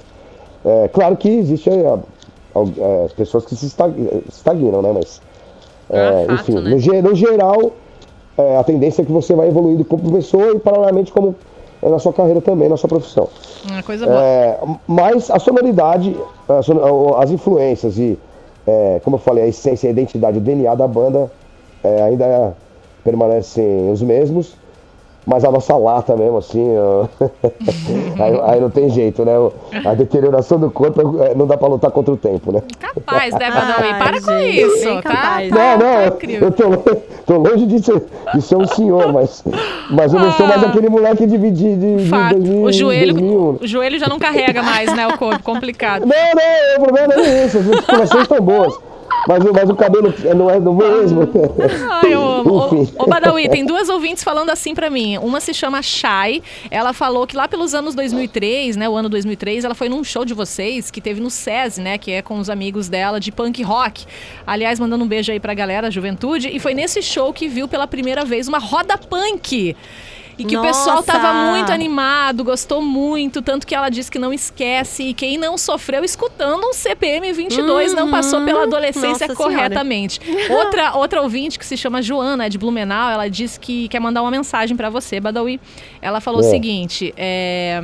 [0.64, 1.94] É, claro que existe é,
[2.56, 3.76] é, pessoas que se se
[4.30, 4.92] estagnam, né?
[4.94, 5.22] Mas,
[5.90, 7.02] é, Ah, fato, enfim, né?
[7.02, 7.72] no, no geral,
[8.38, 11.36] é, a tendência é que você vai evoluindo como pessoa e paralelamente como
[11.82, 13.28] é, na sua carreira também, na sua profissão.
[13.70, 14.24] Uma coisa boa.
[14.24, 16.16] É, mas a sonoridade,
[17.18, 18.18] as influências e,
[18.68, 21.32] é, como eu falei, a essência, a identidade, o DNA da banda
[21.84, 22.56] é, ainda
[23.04, 24.56] permanecem os mesmos.
[25.26, 27.06] Mas a nossa lata mesmo, assim, ó,
[28.24, 29.34] aí, aí não tem jeito, né?
[29.86, 32.62] A deterioração do corpo é, não dá pra lutar contra o tempo, né?
[32.80, 33.90] Capaz, né, Badawi?
[33.92, 35.10] Ai, Para com gente, isso, bem tá?
[35.12, 35.50] capaz.
[35.50, 36.48] Tá, Não, tá não, incrível.
[36.48, 38.04] eu tô, tô longe de ser,
[38.34, 39.44] de ser um senhor, mas,
[39.92, 40.68] mas eu não sou mais Ah.
[40.68, 42.36] aquele moleque de, de, de, de Fato.
[42.40, 43.58] 2000, O joelho, 2000.
[43.62, 45.44] o joelho já não carrega mais, né, o corpo.
[45.44, 46.02] Complicado.
[46.02, 48.74] Não, não, o problema não é esse, as articulações estão boas,
[49.28, 51.22] mas, o- mas o cabelo não é do mesmo.
[52.04, 52.94] Ai, ô, ô, Enfim.
[52.98, 55.18] ô, Badawi, tem duas ouvintes falando assim pra mim.
[55.18, 56.42] Uma se chama Shai.
[56.70, 60.26] Ela falou que lá pelos anos 2003, né, o ano 2003, ela foi num show
[60.26, 63.62] de vocês que teve no SESI, né, que é com os amigos dela de punk
[63.64, 64.06] rock.
[64.46, 66.50] Aliás, mandando um beijo aí pra galera, juventude.
[66.50, 69.76] E foi nesse show que viu pela primeira vez uma roda punk.
[70.42, 71.12] E que o pessoal Nossa!
[71.12, 75.04] tava muito animado, gostou muito, tanto que ela disse que não esquece.
[75.04, 80.20] E quem não sofreu escutando um CPM 22 não passou pela adolescência Nossa corretamente.
[80.50, 84.22] Outra, outra ouvinte que se chama Joana, é de Blumenau, ela disse que quer mandar
[84.22, 85.60] uma mensagem pra você, Badawi.
[86.02, 87.80] Ela falou o seguinte: é,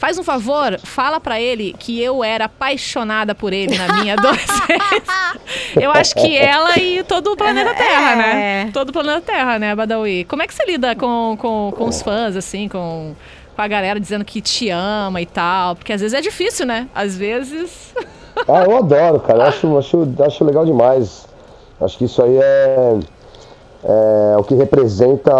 [0.00, 4.72] Faz um favor, fala pra ele que eu era apaixonada por ele na minha adolescência.
[5.78, 8.16] eu acho que ela e todo o planeta Terra, É.
[8.16, 8.70] né?
[8.72, 10.24] Todo o planeta Terra, né, Badawi?
[10.24, 13.14] Como é que você lida com, com, com os fãs, assim, com,
[13.54, 15.76] com a galera dizendo que te ama e tal?
[15.76, 16.88] Porque às vezes é difícil, né?
[16.94, 17.92] Às vezes.
[18.48, 19.40] Ah, eu adoro, cara.
[19.40, 21.26] Eu acho, acho, acho legal demais.
[21.78, 22.98] Acho que isso aí é,
[23.84, 25.30] é o que representa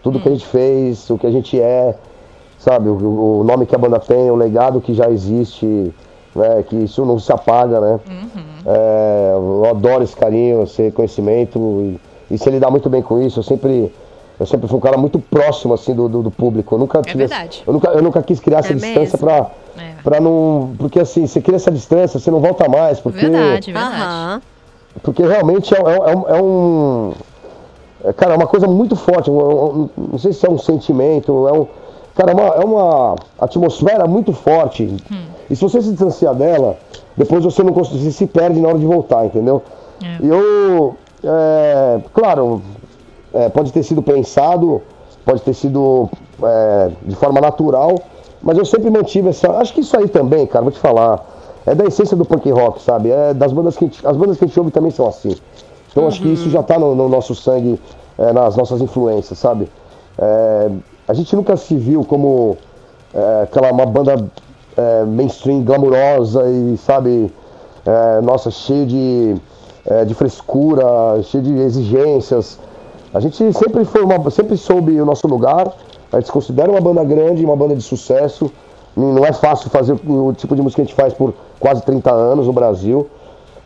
[0.00, 1.92] tudo que a gente fez, o que a gente é,
[2.60, 2.88] sabe?
[2.88, 5.92] O, o nome que a banda tem, o legado que já existe,
[6.36, 6.62] né?
[6.68, 8.00] Que isso não se apaga, né?
[8.64, 11.58] É, eu adoro esse carinho, esse reconhecimento
[12.30, 13.40] e, e se lidar muito bem com isso.
[13.40, 13.92] Eu sempre,
[14.38, 16.74] eu sempre fui um cara muito próximo assim do, do, do público.
[16.74, 17.62] Eu nunca tive, verdade.
[17.66, 19.18] eu nunca, eu nunca quis criar essa É distância mesmo?
[19.18, 19.50] pra
[19.82, 19.90] É.
[20.04, 20.72] Pra não.
[20.78, 23.00] Porque assim, você cria essa distância, você não volta mais.
[23.00, 24.42] Porque, Verdade, verdade.
[25.02, 27.12] Porque realmente é, é- é um- é um.
[28.04, 29.30] é, cara, é uma coisa muito forte.
[29.30, 31.66] um- um- não sei se é um sentimento, é um.
[32.14, 34.84] Cara, é uma, é uma atmosfera muito forte.
[35.10, 35.24] Hum.
[35.48, 36.76] E se você se distanciar dela,
[37.16, 39.62] depois você não consegue, você se perde na hora de voltar, entendeu?
[40.02, 40.24] É.
[40.24, 40.96] E eu.
[41.24, 42.62] é, claro,
[43.32, 44.82] é, pode ter sido pensado,
[45.24, 46.08] pode ter sido
[46.42, 47.96] é, de forma natural,
[48.42, 49.50] mas eu sempre mantive essa.
[49.52, 51.26] Acho que isso aí também, cara, vou te falar.
[51.66, 53.10] É da essência do punk rock, sabe?
[53.10, 55.36] É das bandas que a gente, as bandas que a gente ouve também são assim.
[55.90, 57.78] Então acho que isso já tá no, no nosso sangue,
[58.18, 59.68] é, nas nossas influências, sabe?
[61.10, 62.56] A gente nunca se viu como
[63.12, 64.24] é, aquela uma banda
[64.76, 67.32] é, mainstream glamurosa e, sabe,
[67.84, 69.34] é, nossa, cheio de,
[69.86, 72.60] é, de frescura, cheio de exigências.
[73.12, 75.72] A gente sempre foi uma, sempre soube o nosso lugar.
[76.12, 78.48] A gente se considera uma banda grande, uma banda de sucesso.
[78.96, 82.08] Não é fácil fazer o tipo de música que a gente faz por quase 30
[82.12, 83.08] anos no Brasil.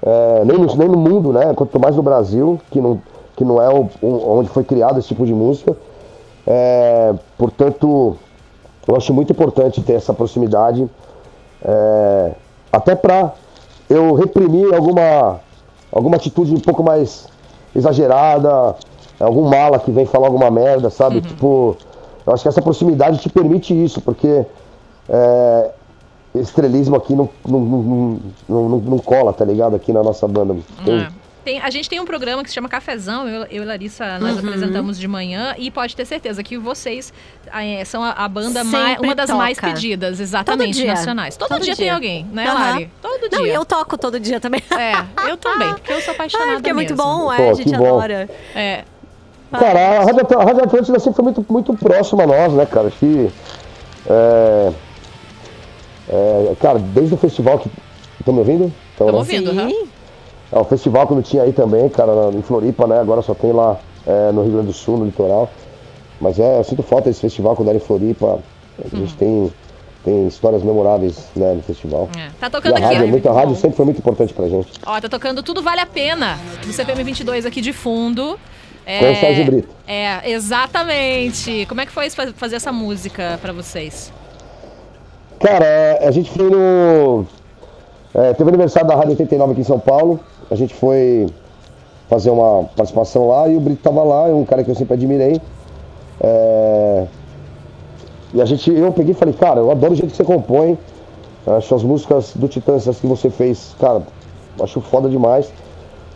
[0.03, 1.53] É, nem, no, nem no mundo, né?
[1.55, 3.03] Quanto mais no Brasil, que não,
[3.37, 5.77] que não é o- onde foi criado esse tipo de música.
[6.47, 8.17] É, portanto,
[8.87, 10.89] eu acho muito importante ter essa proximidade,
[11.65, 12.33] é,
[12.73, 13.33] até para
[13.89, 15.41] eu reprimir alguma,
[15.91, 17.27] alguma atitude um pouco mais
[17.75, 18.77] exagerada,
[19.19, 21.21] algum mala que vem falar alguma merda, sabe?
[21.29, 21.77] Tipo,
[22.27, 24.45] eu acho que essa proximidade te permite isso, porque
[25.09, 25.71] é,
[26.35, 29.77] estrelismo aqui não, não, não, não, não- não cola, tá ligado?
[29.77, 30.57] Aqui na nossa banda.
[30.85, 31.24] Tem- É.
[31.45, 34.39] Tem- a gente tem um programa que se chama Cafezão, eu, eu e Larissa, nós
[34.39, 37.13] apresentamos de manhã, e pode ter certeza que vocês
[37.53, 39.73] ah, é, são a, a banda mais, uma das mais toca.
[39.75, 40.87] pedidas, exatamente, dia.
[40.95, 41.37] nacionais.
[41.37, 41.95] Todo, Todo dia, tem dia.
[41.95, 42.55] alguém, né, Aham.
[42.73, 42.91] Lari?
[43.03, 43.53] Todo Não, dia.
[43.55, 44.63] eu toco todo dia também.
[44.73, 47.05] É, eu também, porque eu sou apaixonada Ai, porque é muito mesmo.
[47.05, 47.87] bom, é, Pô, a que gente bom.
[47.87, 48.29] adora.
[48.55, 48.85] É,
[49.53, 52.67] Cara, a Rádio, Atl- a Rádio Atlântida sempre foi muito, muito próxima a nós, né,
[52.67, 52.89] cara?
[52.89, 53.31] Acho que.
[54.09, 54.73] É,
[56.09, 57.71] é, cara, desde o festival que.
[58.19, 58.73] Estão me ouvindo?
[58.97, 59.19] Tão, Tamo né?
[59.19, 59.51] ouvindo.
[59.53, 59.89] Sim.
[60.55, 63.01] É, o festival quando tinha aí também, cara, em Floripa, né?
[63.01, 65.51] Agora só tem lá é, no Rio Grande do Sul, no litoral.
[66.21, 68.39] Mas é, eu sinto falta desse festival quando era em Floripa.
[68.93, 69.53] A gente tem,
[70.05, 72.09] tem histórias memoráveis né, no festival.
[72.17, 72.29] É.
[72.41, 74.71] Tá E tocando a aqui, rádio, muito, a rádio sempre foi muito importante pra gente.
[74.87, 78.39] Ó, tá tocando Tudo Vale a Pena, do CPM 22 aqui de fundo.
[78.87, 79.69] É, Com o Sérgio Brito.
[79.89, 81.67] É, exatamente.
[81.67, 84.13] Como é que foi fa- fazer essa música pra vocês?
[85.41, 87.25] Cara, a gente foi no.
[88.15, 90.21] é, teve o aniversário da Rádio 89 aqui em São Paulo.
[90.55, 91.27] A gente foi
[92.09, 94.95] fazer uma participação lá e o Brito tava lá, é um cara que eu sempre
[94.95, 95.41] admirei.
[96.21, 97.07] É,
[98.33, 100.79] e a gente, eu peguei e falei, cara, eu adoro o jeito que você compõe.
[101.45, 104.03] Acho as músicas do Titãs as que você fez, cara,
[104.61, 105.53] acho foda demais.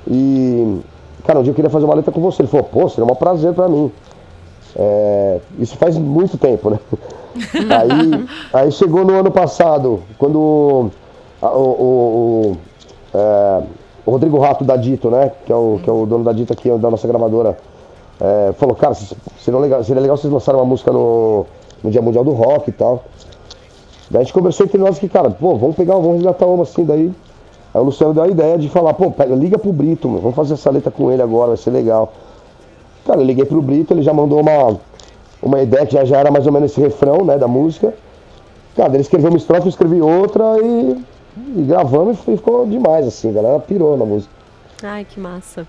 [0.08, 0.78] E,
[1.24, 2.42] cara, um dia eu queria fazer uma letra com você.
[2.42, 3.90] Ele falou, pô, seria um prazer pra mim.
[4.76, 6.78] É, isso faz muito tempo, né?
[7.76, 10.90] aí, aí chegou no ano passado, quando
[11.42, 12.56] o, o- o,
[13.14, 13.62] é,
[14.08, 15.30] o Rodrigo Rato da Dito, né?
[15.44, 17.58] Que é o, que é o dono da Dito aqui, da nossa gravadora,
[18.18, 21.44] é, falou, cara, seria legal, seria legal vocês lançarem uma música no,
[21.84, 23.04] no Dia Mundial do Rock e tal.
[24.10, 26.86] Daí a gente conversou entre nós que, cara, pô, vamos pegar, vamos resgatar uma assim,
[26.86, 27.12] daí.
[27.74, 30.34] Aí o Luciano deu a ideia de falar, pô, pega, liga pro Brito, meu, vamos
[30.34, 32.10] fazer essa letra com ele agora, vai ser legal.
[33.06, 34.78] Cara, eu liguei pro Brito, ele já mandou uma,
[35.42, 37.92] uma ideia que já, já era mais ou menos esse refrão, né, da música.
[38.74, 40.96] Cara, ele escreveu uma estrofe, eu escrevi outra e,
[41.56, 44.32] e gravamos e ficou demais, assim, a galera pirou na música.
[44.82, 45.66] Ai, que massa.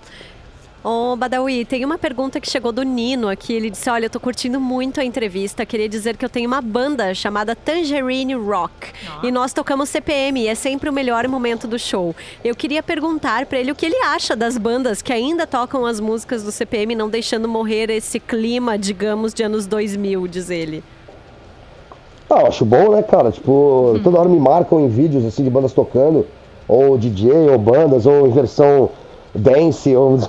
[0.82, 3.52] Ô, Badawi, tem uma pergunta que chegou do Nino aqui.
[3.52, 5.66] Ele disse: Olha, eu tô curtindo muito a entrevista.
[5.66, 8.94] Queria dizer que eu tenho uma banda chamada Tangerine Rock.
[9.22, 12.16] E nós tocamos CPM e é sempre o melhor momento do show.
[12.46, 16.00] Eu queria perguntar pra ele o que ele acha das bandas que ainda tocam as
[16.00, 20.82] músicas do CPM, não deixando morrer esse clima, digamos, de anos 2000, diz ele.
[22.30, 23.32] Ah, eu acho bom, né, cara?
[23.32, 26.28] Tipo, toda hora me marcam em vídeos assim de bandas tocando,
[26.68, 28.90] ou DJ, ou bandas, ou em versão
[29.34, 30.20] dance, ou.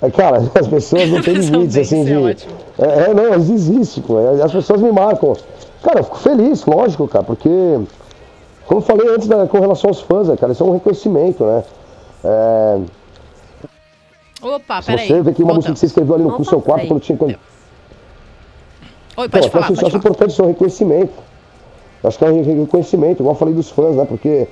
[0.00, 2.52] É, Cara, as pessoas não têm limites, assim, dance, de.
[2.82, 2.86] é.
[2.86, 4.18] É, é, não, eles existem, pô.
[4.18, 5.34] é, As pessoas me marcam.
[5.82, 7.50] Cara, eu fico feliz, lógico, cara, porque.
[8.66, 11.44] Como eu falei antes né, com relação aos fãs, né, cara, isso é um reconhecimento,
[11.44, 11.62] né?
[12.24, 12.78] É,
[14.40, 15.06] Opa, peraí.
[15.06, 16.88] você vê que uma música que você escreveu ali no Opa, seu quarto peraí.
[16.88, 17.18] quando tinha.
[17.18, 17.38] Quando,
[19.18, 19.98] Oi, pode falar, acho, eu pode acho falar.
[19.98, 21.12] importante isso, é um reconhecimento.
[22.04, 24.04] Acho que é um re- reconhecimento, igual eu falei dos fãs, né?
[24.04, 24.46] Porque,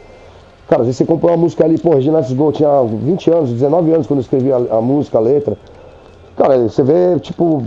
[0.69, 3.31] cara, às vezes você comprou uma música ali, pô, Regina Let's Go, eu tinha 20
[3.31, 5.57] anos, 19 anos quando eu escrevi a, a música, a letra.
[6.37, 7.63] Cara, você vê, tipo,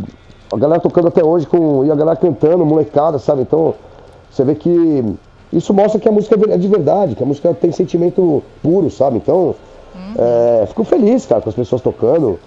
[0.52, 3.42] a galera tocando até hoje com, e a galera cantando, molecada, sabe?
[3.44, 3.76] Então,
[4.32, 5.04] você vê que
[5.54, 8.90] isso mostra que a música é é de verdade, que a música tem sentimento puro,
[8.90, 9.18] sabe?
[9.18, 9.54] Então,
[10.18, 12.40] é, fico feliz, cara, com as pessoas tocando,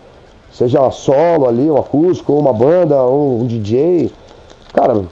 [0.52, 4.10] seja solo ali, um acústico, ou uma banda, ou um DJ.
[4.72, 5.02] Cara,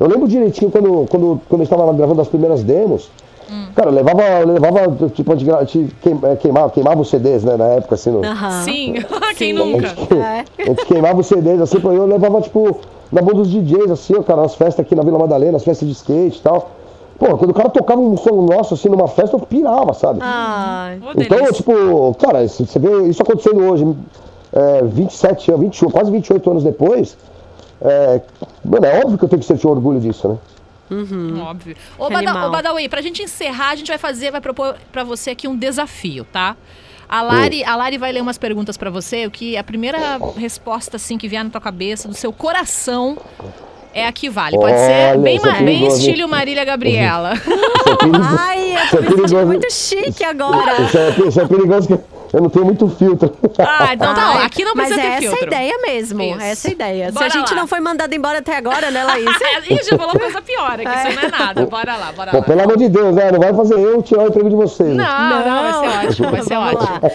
[0.00, 3.08] eu lembro direitinho quando, quando, quando eu estava gravando as primeiras demos.
[3.74, 7.10] Cara, eu levava, eu levava tipo, a gente, a gente queim- eh, queimava, queimava os
[7.10, 8.62] CDs, né, na época, assim, no, Aham.
[8.62, 8.94] Sim,
[9.36, 9.52] quem Sim.
[9.52, 9.88] nunca?
[9.88, 10.44] É.
[10.62, 12.76] a gente queimava os CDs, assim, eu levava, tipo,
[13.10, 15.88] na mão dos DJs, assim, ó, cara, nas festas aqui na Vila Madalena, as festas
[15.88, 16.70] de skate e tal.
[17.18, 20.20] Pô, quando o cara tocava um som nosso, assim, numa festa, eu pirava, sabe?
[20.22, 21.54] Ô, Então, delícia.
[21.54, 23.84] tipo, cara, você vê isso acontecendo hoje,
[24.52, 27.16] é, 27 anos, 21, quase 28 anos depois,
[27.82, 28.20] é,
[28.64, 30.38] mano, é óbvio que eu tenho que sentir orgulho disso, né?
[31.42, 31.76] Óbvio.
[31.98, 35.30] Ô, Bada, ô, Badawi, pra gente encerrar, a gente vai fazer, vai propor pra você
[35.30, 36.56] aqui um desafio, tá?
[37.08, 39.98] A Lari, a Lari vai ler umas perguntas pra você, o que a primeira
[40.36, 43.18] resposta assim que vier na tua cabeça, do seu coração,
[43.92, 44.56] é a que vale.
[44.56, 47.34] Pode ser Olha, bem, é ma- bem estilo Marília Gabriela.
[47.34, 47.50] Isso
[47.88, 48.36] é perigoso.
[48.38, 50.82] Ai, eu tô é me sentindo muito chique agora.
[50.82, 51.98] Isso é, isso é perigoso que
[52.32, 53.34] eu não tenho muito filtro.
[53.58, 55.44] ah, então tá, Ai, aqui não Mas precisa é ter essa filtro.
[55.44, 56.22] a ideia mesmo.
[56.22, 56.40] Isso.
[56.40, 57.12] Essa é a ideia.
[57.12, 57.60] Bora Se a gente lá.
[57.60, 59.26] não foi mandado embora até agora, né, Laís?
[59.42, 61.66] É, Ih, já falou coisa pior aqui, isso não é nada.
[61.66, 62.42] Bora lá, bora Pô, lá.
[62.44, 63.30] pelo amor de Deus, né?
[63.32, 64.94] Não vai fazer eu tirar o emprego de vocês.
[64.96, 65.02] né?
[65.04, 67.00] Não, não, vai ser ótimo, vai ser Vamos ótimo.
[67.02, 67.10] lá.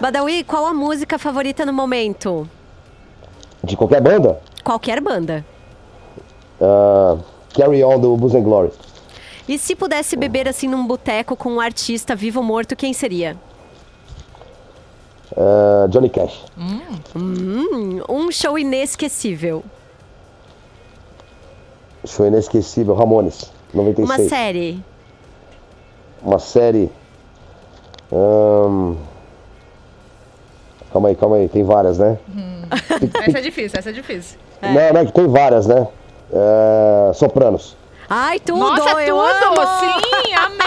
[0.00, 2.48] Badawi, qual a música favorita no momento?
[3.64, 5.44] De qualquer banda, Qualquer banda.
[6.60, 7.16] ah,
[7.54, 8.70] Carry On do Booze and Glory.
[9.48, 13.36] E se pudesse beber assim num boteco com um artista vivo ou morto, quem seria?
[15.38, 16.44] Ah, Johnny Cash.
[17.14, 19.62] Hum, um show inesquecível.
[22.04, 24.08] Show inesquecível, Ramones, 96.
[24.20, 24.84] Uma série.
[26.22, 26.90] Uma série.
[30.92, 32.18] Calma aí, calma aí, tem várias, né?
[33.28, 34.38] Essa é difícil, essa é difícil.
[34.60, 34.72] É.
[34.72, 35.86] Não, não, é que tem várias, né?
[36.32, 37.76] É, Sopranos.
[38.10, 38.58] Ai, tudo!
[38.58, 39.60] Nossa, eu tudo!
[39.60, 39.66] amo!
[39.80, 40.57] Sim, amei!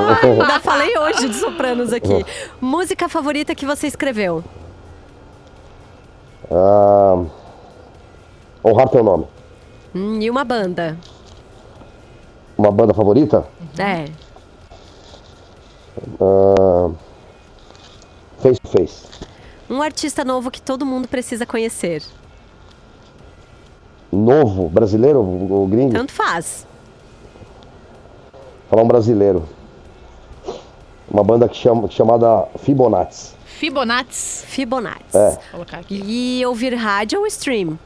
[0.22, 2.24] Ainda falei hoje de Sopranos aqui.
[2.60, 4.42] Música favorita que você escreveu?
[6.50, 7.22] Ah,
[8.64, 9.26] honrar teu nome.
[9.94, 10.96] Hum, e uma banda?
[12.56, 13.46] Uma banda favorita?
[13.78, 14.06] É.
[16.20, 16.90] Ah,
[18.38, 19.06] face to Face.
[19.68, 22.02] Um artista novo que todo mundo precisa conhecer.
[24.12, 25.92] Novo, brasileiro, o gringo?
[25.92, 26.66] Tanto faz.
[28.68, 29.48] Falar um brasileiro.
[31.10, 33.34] Uma banda que chama, chamada Fibonacci.
[33.44, 34.46] Fibonacci.
[34.46, 35.16] Fibonacci.
[35.16, 35.30] É.
[35.30, 36.02] Vou colocar aqui.
[36.06, 37.78] E ouvir rádio ou stream?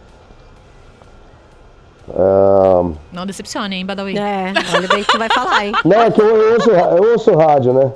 [3.12, 4.18] Não decepcione, hein, Badawi?
[4.18, 5.72] É, olha bem o que tu vai falar, hein?
[5.84, 7.92] não, é que eu, eu, ouço, eu ouço rádio, né?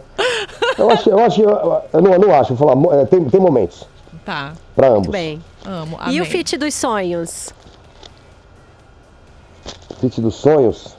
[0.79, 3.41] Eu acho, eu acho, eu, eu não, eu não acho, vou falar, é, tem, tem
[3.41, 3.87] momentos
[4.25, 4.53] Tá.
[4.75, 4.99] para ambos.
[5.01, 5.43] Muito bem.
[5.67, 5.99] Amo.
[6.09, 7.53] E o feat dos sonhos?
[10.01, 10.97] Fit dos Sonhos.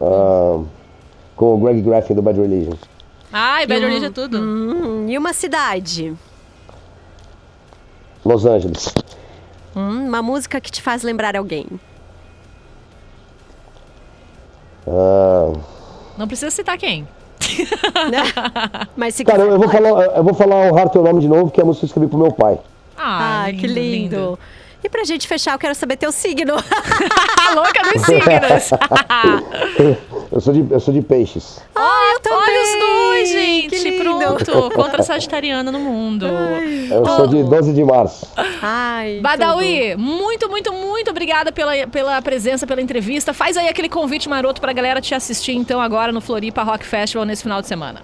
[0.00, 0.60] Ah,
[1.36, 2.74] com o Greg Graffin do Bad Religion.
[3.32, 4.38] Ai, Bad Religion é tudo.
[4.38, 6.14] Hum, e uma cidade?
[8.24, 8.92] Los Angeles.
[9.76, 11.66] Hum, uma música que te faz lembrar alguém?
[14.86, 15.52] Ah,
[16.16, 17.06] Não precisa citar quem.
[18.96, 21.60] Mas se cara, eu, vou falar, eu vou falar honrar teu nome de novo, que
[21.60, 22.58] é a música que eu escrevi pro meu pai.
[22.96, 24.38] Ah, Ai, que lindo.
[24.84, 26.54] E pra gente fechar, eu quero saber teu signo.
[26.54, 28.70] A louca dos signos.
[30.30, 31.60] Eu sou de, eu sou de peixes.
[31.74, 32.38] Ah, eu também.
[32.38, 33.68] Olha os dois, gente.
[33.68, 34.04] Que lindo.
[34.04, 34.70] Pronto.
[34.74, 36.26] Contra sagitariana no mundo.
[36.26, 38.26] Eu sou de 12 de março.
[38.60, 43.32] Ai, Badawi, muito, muito, muito obrigada pela, pela presença, pela entrevista.
[43.32, 47.24] Faz aí aquele convite maroto pra galera te assistir, então, agora no Floripa Rock Festival
[47.24, 48.02] nesse final de semana.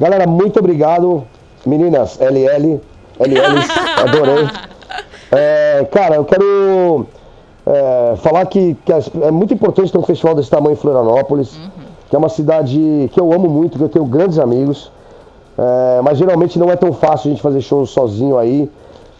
[0.00, 1.26] Galera, muito obrigado.
[1.64, 2.80] Meninas, LL,
[3.20, 3.58] LL,
[4.02, 4.48] adorei.
[5.34, 7.06] É, cara, eu quero
[7.66, 11.58] é, falar que, que é muito importante ter um festival desse tamanho em Florianópolis,
[12.10, 14.90] que é uma cidade que eu amo muito, que eu tenho grandes amigos.
[15.56, 18.70] É, mas geralmente não é tão fácil a gente fazer shows sozinho aí,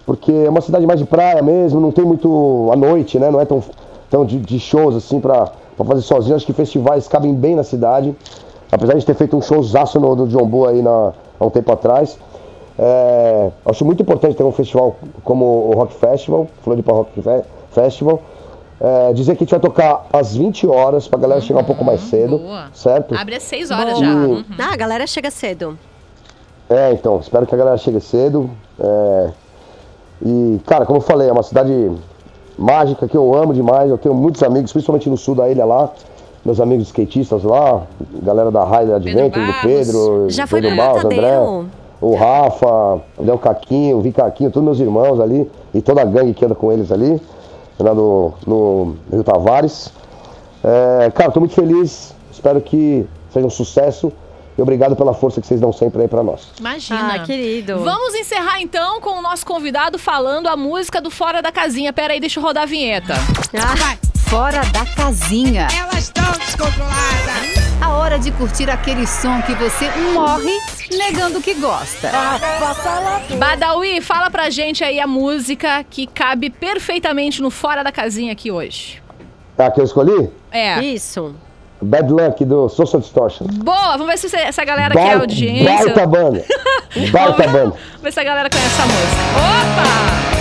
[0.05, 3.31] porque é uma cidade mais de praia mesmo, não tem muito à noite, né?
[3.31, 3.63] Não é tão,
[4.11, 6.37] tão de, de shows assim pra, pra fazer sozinho.
[6.37, 8.15] Acho que festivais cabem bem na cidade.
[8.71, 12.19] Apesar de ter feito um showzaço no, no John aí na- há um tempo atrás.
[12.79, 18.23] É, acho muito importante ter um festival como o Rock Festival, Floripa Rock Fe- Festival.
[18.81, 21.85] É, dizer que a gente vai tocar às 20 horas pra galera chegar um pouco
[21.85, 22.65] mais cedo, boa.
[22.75, 23.15] certo?
[23.15, 24.05] Abre às 6 horas Boa.
[24.05, 24.11] já.
[24.13, 24.45] Uhum.
[24.59, 25.79] Ah, a galera chega cedo.
[26.69, 28.51] É, então, espero que a galera chegue cedo.
[28.81, 29.31] é,
[30.25, 31.91] E, cara, como eu falei, é uma cidade
[32.59, 33.89] mágica que eu amo demais.
[33.91, 35.91] Eu tenho muitos amigos, principalmente no sul da ilha lá.
[36.45, 37.83] Meus amigos skatistas lá,
[38.21, 39.53] galera da Rider Adventure, do.
[39.63, 41.39] Pedro, Já foi Pedro Barros, André?
[42.03, 46.05] O Rafa, o Léo Caquinho, o Vi Caquinho, todos meus irmãos ali, e toda a
[46.05, 47.21] gangue que anda com eles ali,
[47.79, 49.93] lá no, no Rio Tavares.
[50.65, 54.13] É, cara, tô muito feliz, espero que seja um sucesso.
[54.59, 56.49] E obrigado pela força que vocês dão sempre aí pra nós.
[56.61, 57.15] Imagina.
[57.15, 57.79] Ah, querido.
[57.79, 61.91] Vamos encerrar então com o nosso convidado falando a música do Fora da Casinha.
[61.91, 63.15] Pera aí, deixa eu rodar a vinheta.
[63.55, 63.97] Ah,
[64.33, 65.69] Fora da casinha.
[65.79, 67.63] Elas estão descontroladas.
[67.83, 70.59] A hora de curtir aquele som que você morre
[70.97, 72.11] negando que gosta.
[73.39, 78.51] Badawi, fala pra gente aí a música que cabe perfeitamente no Fora da Casinha aqui
[78.51, 79.03] hoje.
[79.57, 80.31] Tá, que eu escolhi?
[80.51, 80.83] É.
[80.83, 81.35] isso.
[81.81, 83.47] Bad Luck do Social Distortion.
[83.47, 85.65] Boa, vamos ver se essa galera que é audiência.
[85.65, 86.45] Baita banda.
[87.11, 87.75] Vamos banda.
[88.03, 89.23] ver se a galera conhece essa música.
[89.39, 90.32] Opa!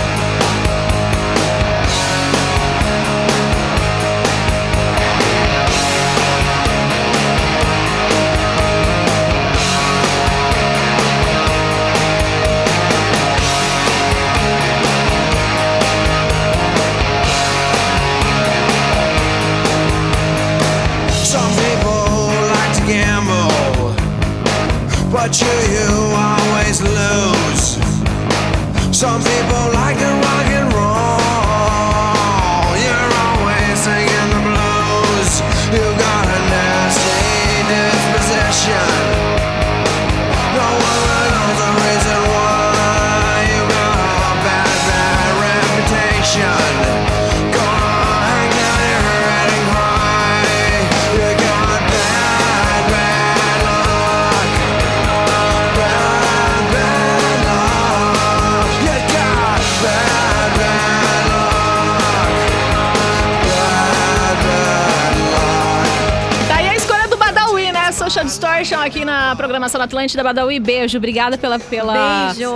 [68.62, 70.22] Distortion aqui na programação da Atlântida.
[70.22, 70.96] Badawi, beijo.
[70.96, 72.54] Obrigada pela, pela, Beijo.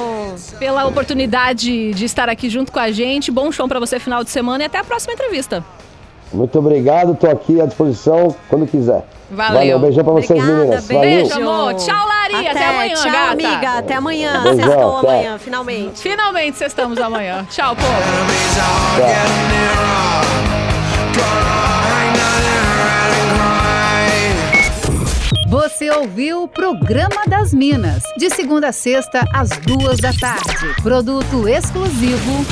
[0.57, 3.31] pela oportunidade de estar aqui junto com a gente.
[3.31, 5.65] Bom show pra você final de semana e até a próxima entrevista.
[6.33, 9.05] Muito obrigado, tô aqui à disposição quando quiser.
[9.31, 9.81] Valeu.
[9.81, 10.87] beijão pra vocês, Obrigada, meninas.
[10.87, 11.29] beijo.
[11.31, 11.51] Valeu.
[11.51, 11.75] Amor.
[11.75, 12.47] Tchau, Lari.
[12.49, 13.33] Até amanhã, Tchau, gata.
[13.33, 13.79] amiga.
[13.79, 14.43] Até amanhã.
[14.43, 14.99] Beijão, Sextou tchau.
[15.11, 16.01] amanhã, finalmente.
[16.01, 17.45] Finalmente, estamos amanhã.
[17.51, 17.89] Tchau, povo.
[17.89, 19.86] Enemies
[25.49, 30.83] Você ouviu o Programa das Minas, de segunda a sexta, às duas da tarde.
[30.83, 32.45] Produto exclusivo.